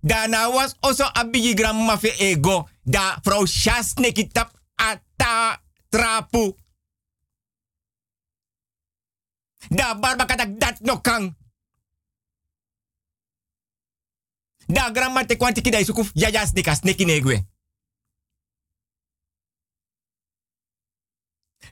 [0.00, 2.68] Da na was oso abigi grandma fe ego.
[2.82, 6.56] Da vrouw Shas neki tap ata trapu.
[9.68, 11.36] Da barba dat no kang.
[14.72, 17.44] Da grandma te kwanti kida isukuf ya ya snika sneki negwe.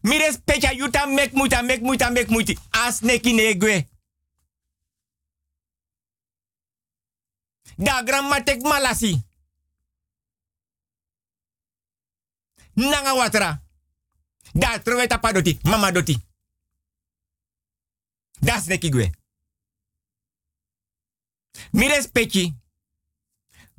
[0.02, 2.58] Mires pecha yuta mek muita mek muita mek muiti.
[2.70, 3.88] A sneki negwe.
[7.78, 9.22] Da grandma tek malasi.
[12.74, 13.62] Nanga watra.
[14.54, 16.16] Da trove tapa doti, mama doti.
[18.40, 19.10] Da sneki gwe.
[22.12, 22.59] Pechi.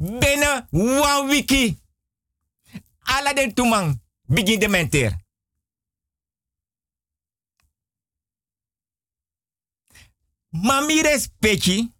[0.01, 1.77] Binnen one wiki.
[3.03, 3.53] Ala den
[4.25, 5.17] begin de menteer.
[10.49, 11.93] Mami respecti.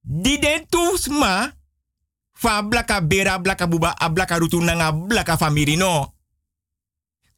[0.00, 0.66] Di den.
[2.32, 6.14] Fa blaka bera blaka buba a blaka rutu nanga blaka famiri no.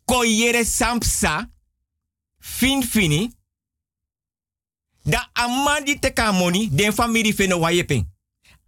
[0.04, 1.50] Ko yere sampsa.
[2.38, 3.34] Fin fini.
[5.02, 8.06] Da amandi te kamoni den famiri fe no wayepeng.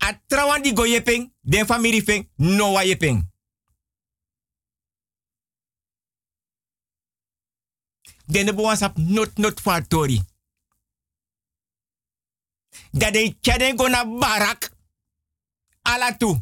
[0.05, 3.31] A trawan di go yepeng, den famiri fe no wayepeng.
[8.27, 8.53] Den de
[8.97, 10.21] not not fatori.
[12.91, 13.89] Da de chaden go
[14.19, 14.71] barak.
[15.83, 16.41] Ala tu.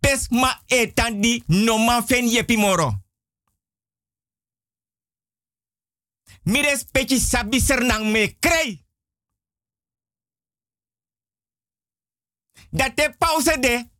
[0.00, 3.00] Pes ma etandi no man fen yepi moro.
[6.44, 8.81] Mires pechi sabi sernang me krei.
[12.72, 13.90] Dat te pauze de.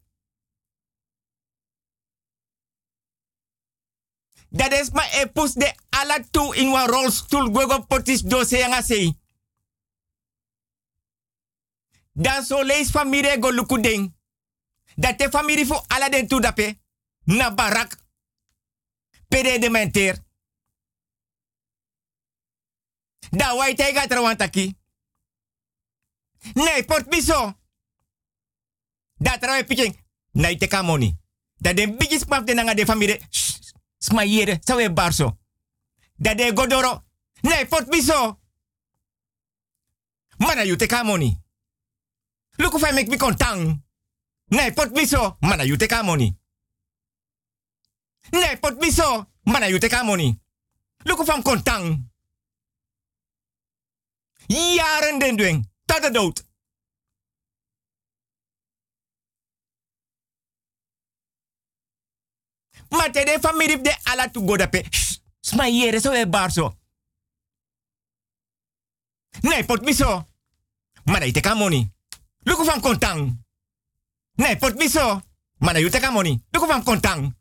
[4.49, 8.83] Dat is ma e pus de ala tu in wa rolstoel gwego potis dose yang
[8.85, 9.19] sei.
[12.13, 14.15] Dan so lees familie go luku ding.
[14.97, 16.81] Dat te familie fu ala den tu dape.
[17.25, 17.97] Na barak.
[19.29, 20.25] Pede de menteer.
[23.31, 24.77] Da wai tega trawantaki.
[26.55, 27.61] Nee, port biso.
[29.23, 29.97] Da trawe pitching.
[30.33, 31.17] Nee, te kamoni.
[31.57, 33.21] Da den bigis paf de nanga de familie.
[33.99, 35.39] Smayere, sawe barso.
[36.17, 37.05] Da de godoro.
[37.41, 38.39] Nee, port biso.
[40.37, 41.41] Mana you te kamoni.
[42.57, 43.83] Look if I make me kontang.
[44.47, 45.37] Nee, pot biso.
[45.41, 46.39] Mana you te kamoni.
[48.31, 49.27] Nee, pot biso.
[49.43, 50.41] Mana you te kamoni.
[51.05, 52.11] Look if I'm kontang.
[54.47, 55.71] Jaren den dwing.
[55.85, 56.51] Tot de dood.
[62.93, 64.85] Maar te de familie de ala tu go dape.
[65.41, 66.77] Sma yere so e barso.
[69.41, 70.27] Nee, pot miso.
[71.05, 71.91] Maar ite kamoni.
[72.45, 73.45] Luku van kontang.
[74.35, 75.21] Nee, pot miso.
[75.59, 76.43] Maar ite kamoni.
[76.51, 77.35] Luku van kontang.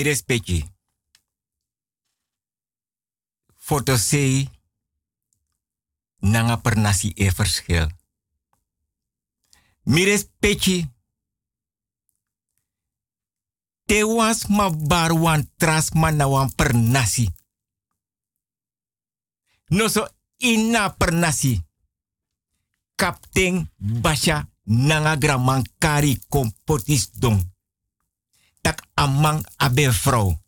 [0.00, 0.74] Mi respecti.
[3.56, 4.48] Foto sei
[6.20, 7.86] nanga per nasi e verschil.
[9.82, 10.88] Mi respecti.
[13.84, 17.28] Te was ma bar wan tras ma na wan per nasi.
[19.68, 20.06] No so
[20.38, 21.60] ina per nasi.
[22.94, 27.49] Kapten Basha nanga graman kari kompotis don.
[28.60, 30.42] Tak amang abe vrouw.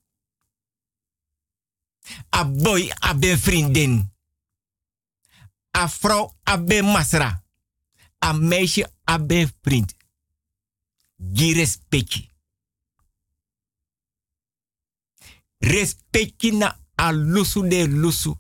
[2.28, 4.12] A boy abe vriendin.
[5.70, 7.44] A vrouw abe masra.
[8.18, 8.92] A meisje
[9.60, 9.94] vriend.
[11.34, 12.30] Respecti.
[15.58, 18.36] Respecti na a lusu de lusu.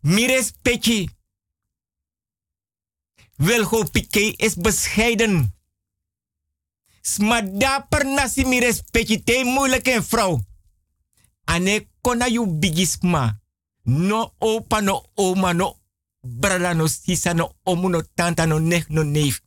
[0.00, 1.08] Mi respecti.
[3.36, 5.59] Wilgo Piqué is bescheiden.
[7.02, 10.40] Smada per nasi mi respecti te moeilijke vrouw.
[11.44, 13.40] Ane kona yu bigisma.
[13.84, 15.76] No opa no oma no
[16.22, 19.40] brada no sisa no omu no tanta no nech no neef.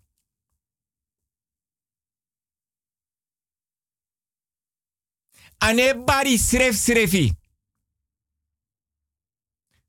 [5.58, 7.32] Ane bari sref srefi.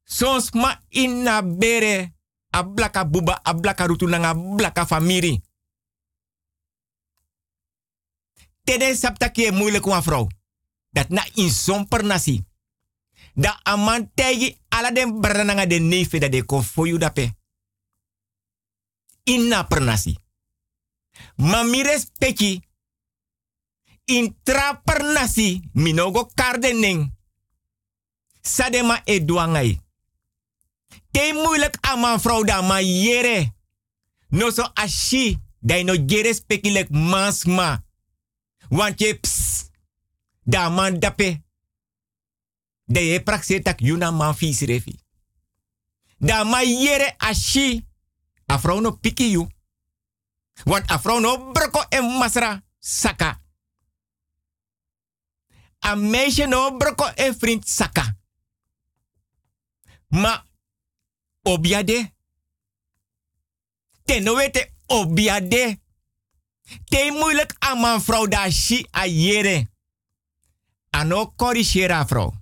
[0.05, 2.13] Sons ma inna bere
[2.51, 5.43] a blaka buba a blaka rutu nanga blaka famiri.
[8.65, 10.29] Tede sapta kie moeilijk wan vrouw.
[10.91, 12.45] Dat na in zon per nasi.
[13.35, 17.35] Da aman tegi ala den brada nanga de nefe da de kon foyu dape.
[19.25, 20.17] Inna per nasi.
[21.37, 22.63] Ma mi respecti.
[24.05, 24.37] In
[25.15, 25.69] nasi.
[25.73, 27.13] Minogo kardeneng.
[28.41, 29.81] Sadema e duangai.
[31.11, 33.55] Te moeilijk mijn vrouw dan, maar jere.
[34.29, 37.84] No so ashi, je no jere spekilek mansma.
[38.69, 39.65] Want je ps,
[40.43, 41.43] da man dape.
[42.85, 45.01] De je tak yuna man fis refi.
[46.19, 47.87] Da ma jere ashi,
[48.47, 49.47] a vrouw no piki.
[50.65, 53.41] Want a vrouw no broko en masra saka.
[55.79, 58.17] A no broko en vriend saka.
[60.09, 60.47] Ma
[61.43, 62.13] obiade.
[64.05, 65.83] Ten no wete obiade.
[66.85, 69.69] Te moeilijk aan mijn vrouw da shi a yere.
[70.91, 72.33] Ano corrigera vrouw.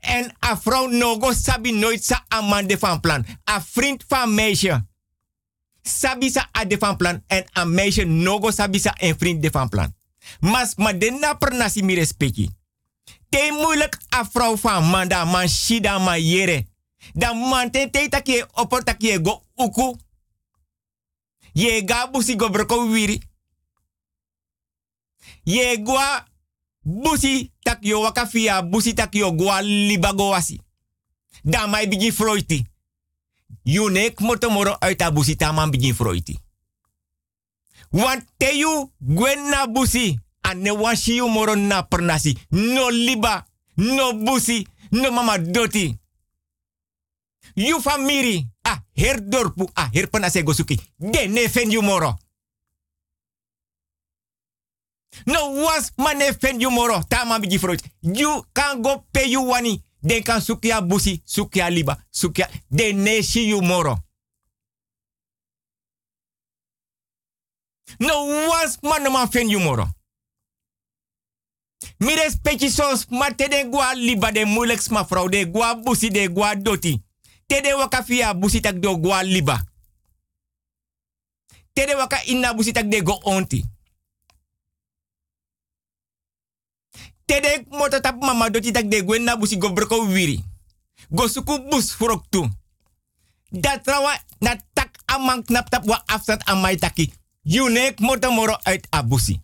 [0.00, 3.26] En a vrouw no go sabi nooit sa amande van plan.
[3.50, 4.86] A vriend van meisje.
[5.82, 7.22] Sabi sa a de van plan.
[7.26, 9.94] En a meisje no go sabi sa een vriend de van plan.
[10.40, 12.50] Mas ma den na per nasi mi respecti.
[13.28, 16.66] Te moeilijk a vrouw van man da man shida man yere.
[17.12, 18.82] Da man te te takie opor
[19.22, 19.96] go uku.
[21.58, 23.20] Ye ga busi go broko wiri.
[26.84, 30.60] Busi tak yo waka fia busi tak yo gwa liba go wasi.
[31.68, 32.66] Mai bigi froiti.
[33.64, 36.38] Yunek motomoro uit a busi taman bigi froiti.
[37.90, 40.18] Want te yu gwen na busi.
[40.42, 42.38] Ane washi moro na pernasi.
[42.50, 45.98] No liba, no busi, no mama doti.
[47.58, 50.78] Yu famiri, a her dorpu, a her penase gosuki.
[50.96, 52.16] De ne moro.
[55.26, 57.02] No was mane fen yu moro.
[57.08, 57.82] Tama bigi froit.
[58.00, 59.82] You kan go pe yu wani.
[60.00, 62.48] Den kan sukia busi, sukia liba, sukia.
[62.70, 63.96] De ne shi yu moro.
[67.98, 69.86] No was man man fen yu moro.
[71.98, 73.34] Mi respecti sos, maar
[73.70, 77.07] gua liba de moeilijk sma vrouw, de gua busi, de gua doti.
[77.48, 79.64] Te de waka fia busi tak do gua liba.
[81.72, 83.64] Te de waka inna busi tak de go onti.
[87.24, 90.44] Te de moto tap mama doti tak de gwen na busi go broko wiri.
[91.08, 92.48] Go suku bus furok tu.
[93.50, 97.12] Dat trawa na tak amang knap tap wa afstand amai taki.
[97.42, 99.40] Yunek moto moro uit abusi.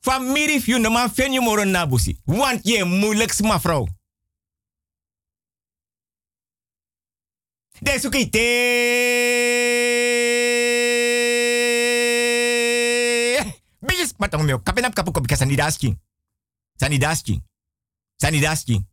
[0.00, 2.20] Familie fiu no man fen je moro nabusi.
[2.24, 3.60] Want je moeilijk ma
[7.82, 7.94] vrouw.
[7.94, 8.40] De suki te.
[13.78, 14.58] Bijis matang meo.
[14.62, 15.98] Kapenap kapu kopi kasani daski.
[16.76, 17.42] Sani daski.
[18.16, 18.86] Sani daski.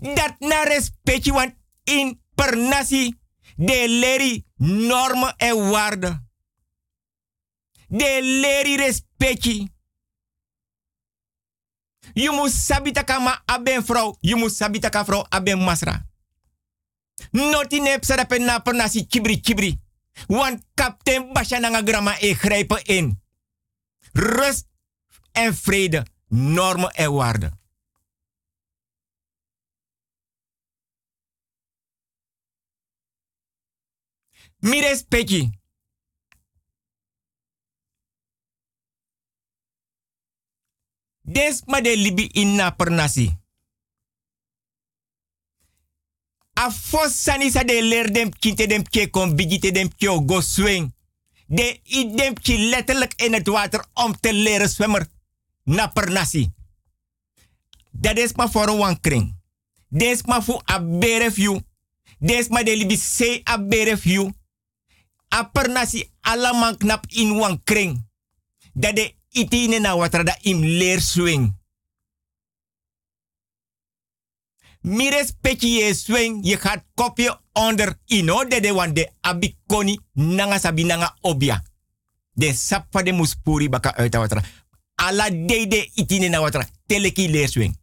[0.00, 1.54] Dat na respecti want
[1.84, 3.18] in per nasi
[3.56, 6.28] de leri normen en.
[7.88, 9.73] De leri respecti.
[12.14, 14.16] Je moet sabita kama aben vrouw.
[14.20, 16.06] Je moet sabita ka vrouw aben masra.
[17.30, 18.62] Noti nep sadape na
[19.08, 19.80] kibri kibri.
[20.26, 23.22] Want kapten Basha nanga grama e grijpen in.
[24.12, 24.66] Rust
[25.32, 27.58] en vrede, normen en waarden.
[34.58, 35.04] Mires.
[41.24, 43.30] Des ma de libi inna per nasi.
[46.60, 50.40] A fos sani sa de leer dem kinte dem ke kon bigite dem kyo go
[50.40, 50.92] swing.
[51.46, 55.08] De i dem ki letterlijk in het water om te leren zwemmen.
[55.62, 56.50] Na per nasi.
[57.90, 59.34] Dat is maar voor een wankring.
[59.88, 60.80] Des maar voor a
[61.34, 61.60] you.
[62.18, 64.32] Des maar de libi se a beref you.
[65.34, 68.06] A per nasi alaman knap in wankring.
[68.72, 71.52] Dat de itine na water da im leer swing.
[74.84, 81.16] Mires peki swing, je gaat kopje onder ino de de de abikoni nanga sabi nanga
[81.20, 81.62] obia.
[82.32, 84.44] De sapa de muspuri baka uit water.
[84.94, 86.68] Ala de de itine na water.
[86.86, 87.78] Teleki leer swing.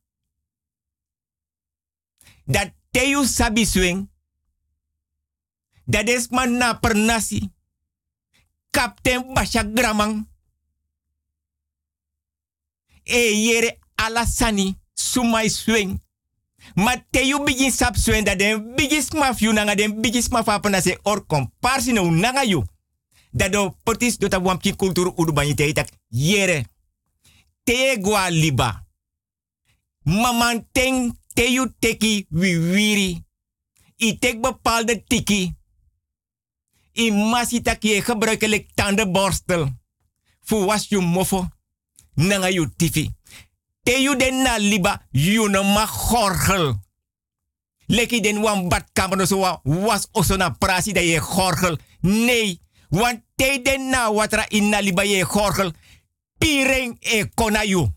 [2.45, 4.09] Dat teyu sabi swing.
[5.85, 7.49] Dat is man na per nasi.
[8.69, 10.30] Kapten Basha Gramang.
[13.11, 15.99] E yere ala sani sumai swing.
[16.75, 20.47] Maar te you begin sap swing dat den biggest maf you nanga den biggest maf
[20.47, 22.63] apana se or comparsi no nanga you.
[23.31, 26.65] Dat do potis do ta wamki kultur udu banyi te itak yere.
[27.63, 28.87] Te gwa liba.
[30.03, 33.23] Maman ten te you teki wiwiri.
[33.97, 35.55] I tek bepaalde tiki.
[36.93, 39.69] I masi tak je gebruikelijk tandenborstel.
[40.41, 41.47] Voor was je mofo.
[42.15, 43.09] Nanga you tifi.
[43.83, 46.75] Te you den na liba, you no ma gorgel.
[47.89, 51.77] Leki den wan badkamer no so wa was oso na prasi da je gorgel.
[52.01, 52.59] Nee,
[52.89, 55.71] want te den na watra in na liba je gorgel.
[56.37, 57.87] Pireng e kona you.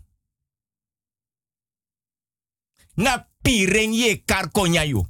[2.97, 5.05] Na pireng ye kar konya you.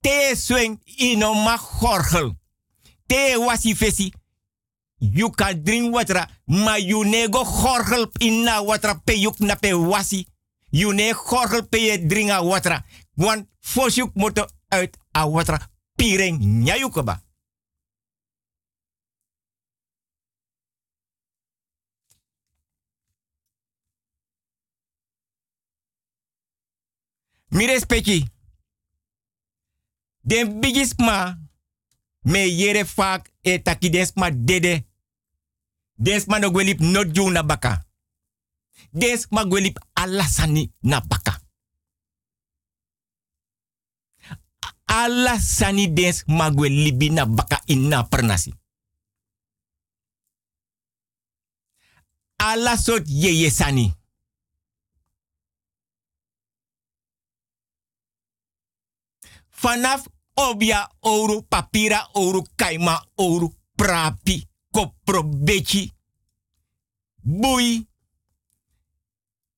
[0.00, 2.36] Te swing ino ma gorgel.
[3.06, 4.12] Te wasi fesi.
[4.98, 10.26] You can drink water, ma you nego gorgel inna water pe yuk na pe wasi.
[10.70, 11.12] You ne
[11.68, 12.84] pe je dringa water.
[13.14, 17.22] Want fosjuk moet uit a water piring nyayukaba.
[27.48, 28.28] Mi respecti.
[30.20, 31.48] Den bigisma
[32.20, 34.87] me yere fak e taki desma dede.
[35.98, 37.84] Desma no gwelip no ju na baka.
[38.92, 41.40] Desma gwelip alasani na baka.
[44.86, 48.54] Alasani des magwelibi na baka inna pernasi.
[52.38, 53.94] Ala sot yeye sani.
[59.62, 60.06] Vanaf
[60.36, 64.47] obia ouro, papira ouro, kaima ouro, prapi,
[64.78, 65.92] kopro beki,
[67.22, 67.86] bui,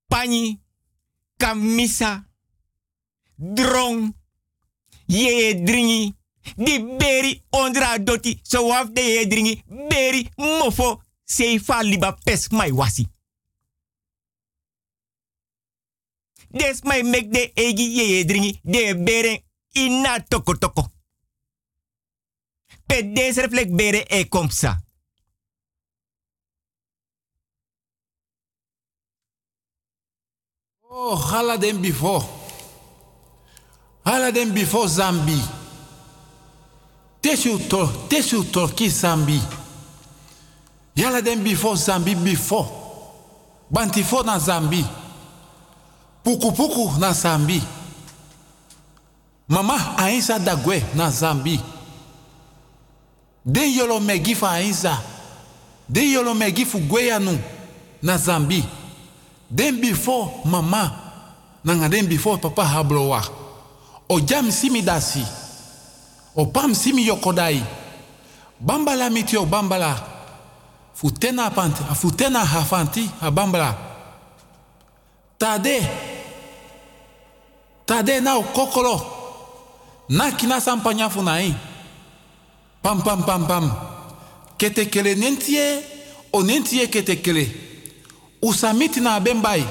[0.08, 0.60] pani,
[1.36, 2.24] kamisa,
[3.36, 4.14] drong,
[5.06, 6.14] ye dringi,
[6.56, 12.72] di beri ondra doti, so waf de ye dringi, beri mofo, seifa liba pes mai
[12.72, 13.06] wasi.
[16.50, 19.42] Des mai mek de egi ye dringi, de beren
[19.72, 20.88] ina toko toko.
[22.86, 24.80] Pe deze reflect bere e kompsa.
[30.92, 32.24] Oh, hala den before.
[34.04, 35.40] Hala den before Zambi.
[37.22, 39.40] Tesu to, tesu torki Zambi.
[40.96, 42.68] Yala den before Zambi before.
[43.70, 44.84] Bantifo na Zambi.
[46.24, 47.62] Puku puku na Zambi.
[49.48, 51.60] Mama Aisa Dagwe na Zambi.
[53.44, 54.98] Den yolo megi fa Aisa.
[55.88, 56.34] Den yolo
[58.02, 58.79] na Zambi.
[59.50, 59.80] Den
[60.44, 60.92] mama.
[61.64, 63.22] Nanga den before papa hablowa.
[64.08, 65.24] O jam simi dasi.
[66.36, 67.62] O pam simi yokodai.
[68.60, 69.96] Bambala mitio bambala.
[70.94, 73.76] Futena panti, futena hafanti a bambala.
[75.38, 75.80] Tade.
[77.86, 79.00] Tade na o kokolo.
[80.08, 81.54] Na kina funai.
[82.82, 83.70] Pam pam pam pam.
[84.58, 85.82] Kete kele nentie
[86.32, 87.69] o nentie kete kele.
[88.42, 89.64] Usamiti na bembai.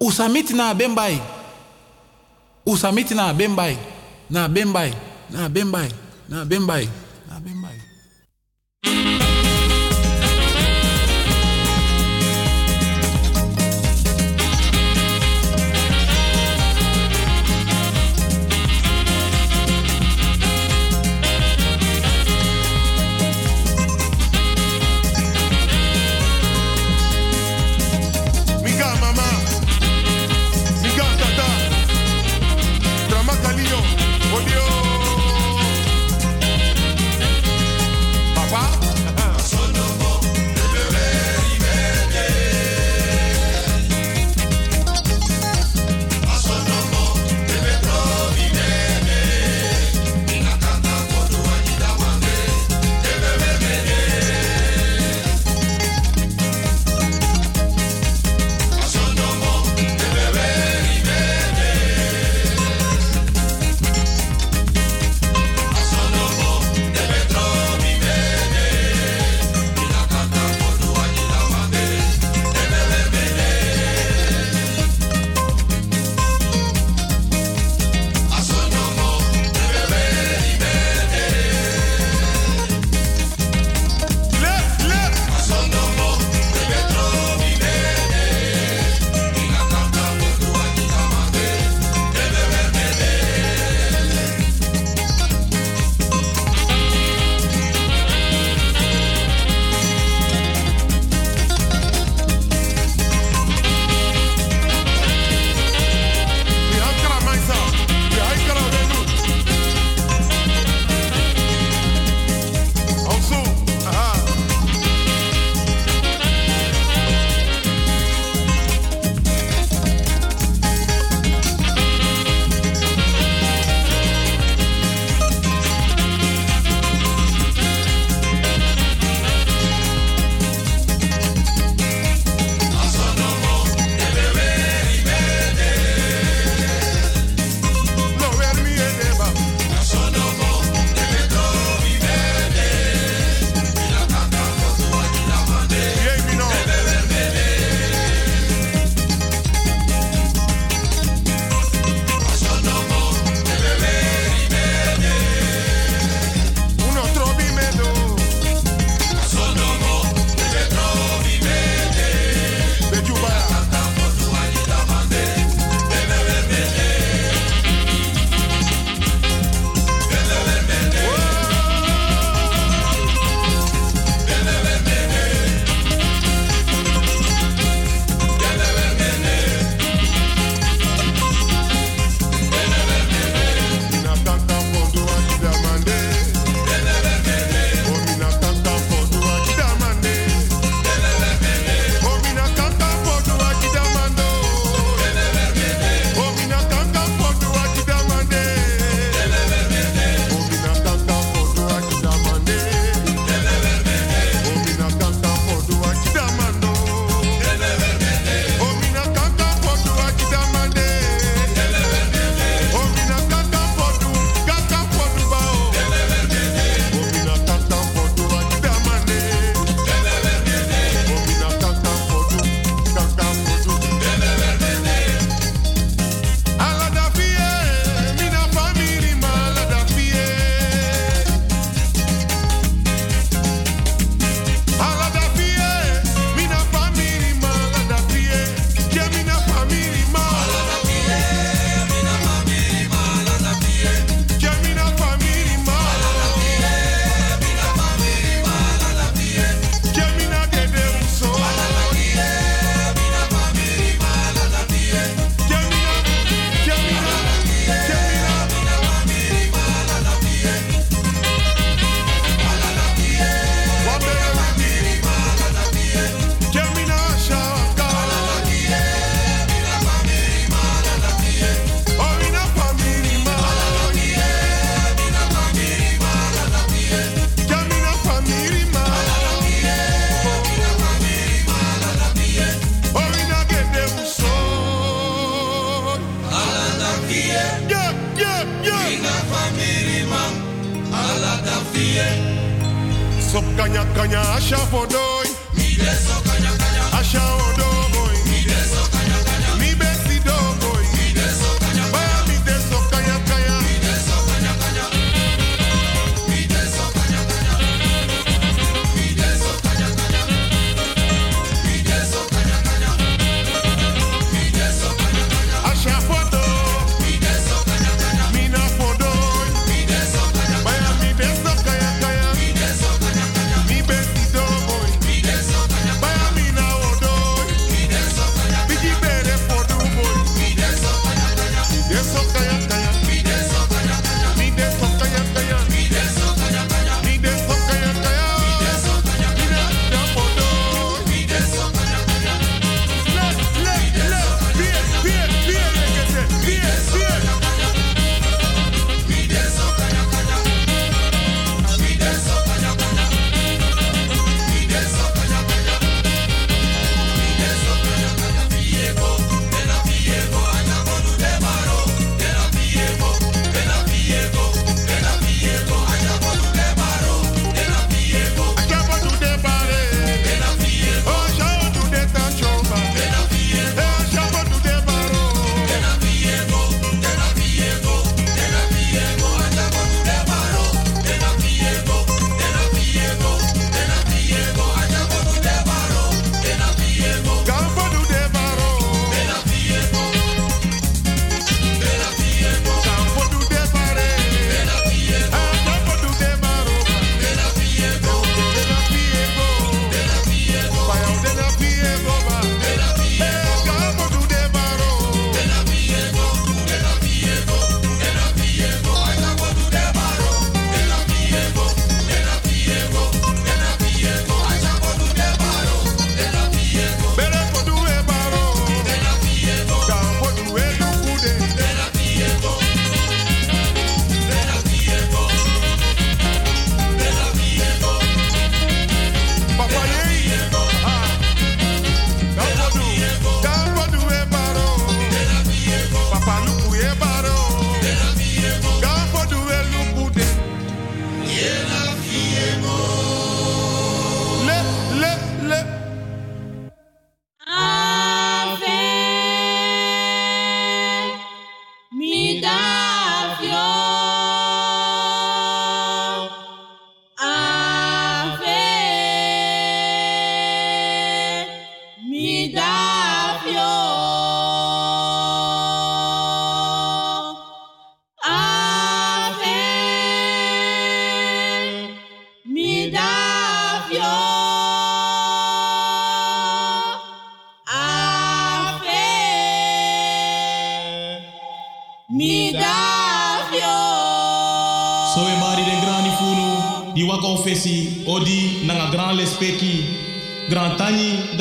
[0.00, 1.20] Usamiti na bembai.
[2.66, 3.78] Usamiti na bembai.
[4.30, 4.94] Na bembai.
[5.30, 5.90] Na bembai.
[6.28, 6.88] Na bembai.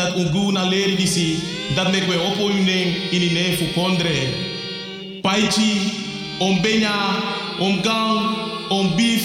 [0.04, 1.40] Dat ungu na leri disi,
[1.76, 3.66] dat mek we opo yunen ini ne fu.
[5.22, 5.72] Paichi,
[6.40, 6.96] om benya,
[7.60, 9.24] om gang, beef,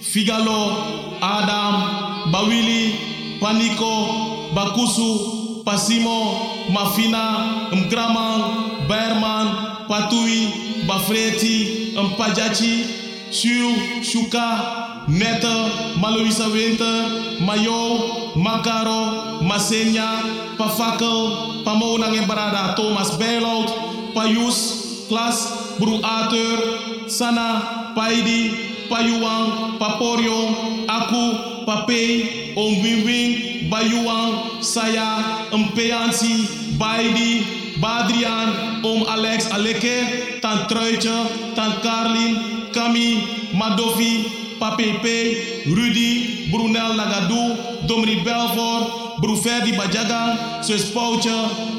[0.00, 2.94] figalo, Adam, Bawili,
[3.40, 6.18] Paniko, Bakusu, Pasimo,
[6.70, 8.40] Mafina, Mkraman,
[8.88, 9.46] Berman,
[9.88, 12.84] Patui, Bafreti, Mpajachi,
[13.32, 23.68] Shu, Shuka, Nette, Maloisa Winter, Mayo, Makaro, Masenya, Pafakel, Pamonang en Barada, Thomas Berlout,
[24.14, 36.74] Payus, Klas, Bru Arthur, Sana, Paidi, Payuang, Paporio, Aku, Papei, Om Wing Bayuang, Saya, Mpeansi,
[36.78, 37.46] Baidi,
[37.78, 43.22] Badrian, Om Alex Aleke, Tant Truitje, Tant Carlin, Kami,
[43.54, 47.56] Madovi, Papepe, Rudy, Brunel Nagadou,
[47.88, 51.32] Domri Belfort, Bruferdi Bajagan, Sus Poutje,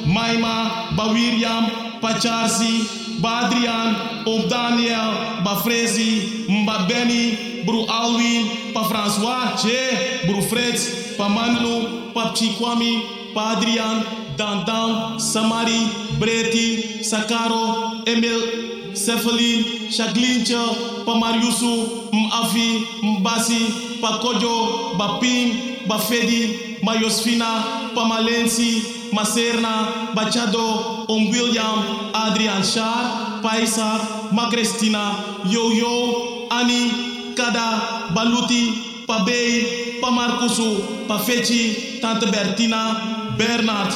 [0.05, 1.69] Maima, Bawiriam,
[2.01, 11.29] Pacharsi, Badrian, Om Daniel, Bafrezi, Mba Benny, Bru Alwin, Pa François, Che, Bru Fritz, Pa
[11.29, 14.03] Manlu, Pa Chikwami, Pa Adrian,
[14.37, 15.85] Dan Dan, Samari,
[16.17, 28.05] Breti, Sakaro, Emil, Cephalin, Shaglincha, Pa Mariusu, Mafi, Mbasi, Pa Kojo, Bapin, Bafedi, Mayosfina, Pa
[28.05, 33.99] Malensi, Maserna, Bachado, Om William, Adrian Shar, Paisar,
[34.31, 43.91] Magrestina, Yo Yo, Ani, Kada, Baluti, Pabei, Pamarkusu, Pafechi, Tante Bertina, Bernard,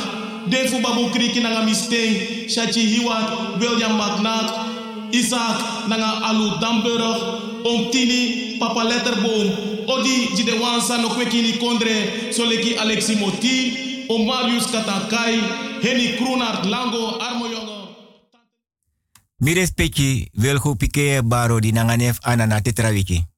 [0.49, 1.41] Defu Babu Kriki
[2.47, 4.64] Shachi Hiwat, William McNack,
[5.19, 9.47] Isaac Nanga Alu Damburg, Om Tini, Papa Letterboom,
[9.87, 15.39] Odi Jidewansa no Kwekini Kondre, Soleki Alexi Moti, Om Marius Katakai,
[15.81, 17.75] Henny Kroenart, Lango, Armojonge.
[19.37, 23.34] Mi respecti wil go pike baro di nanganef anana tetrawiki.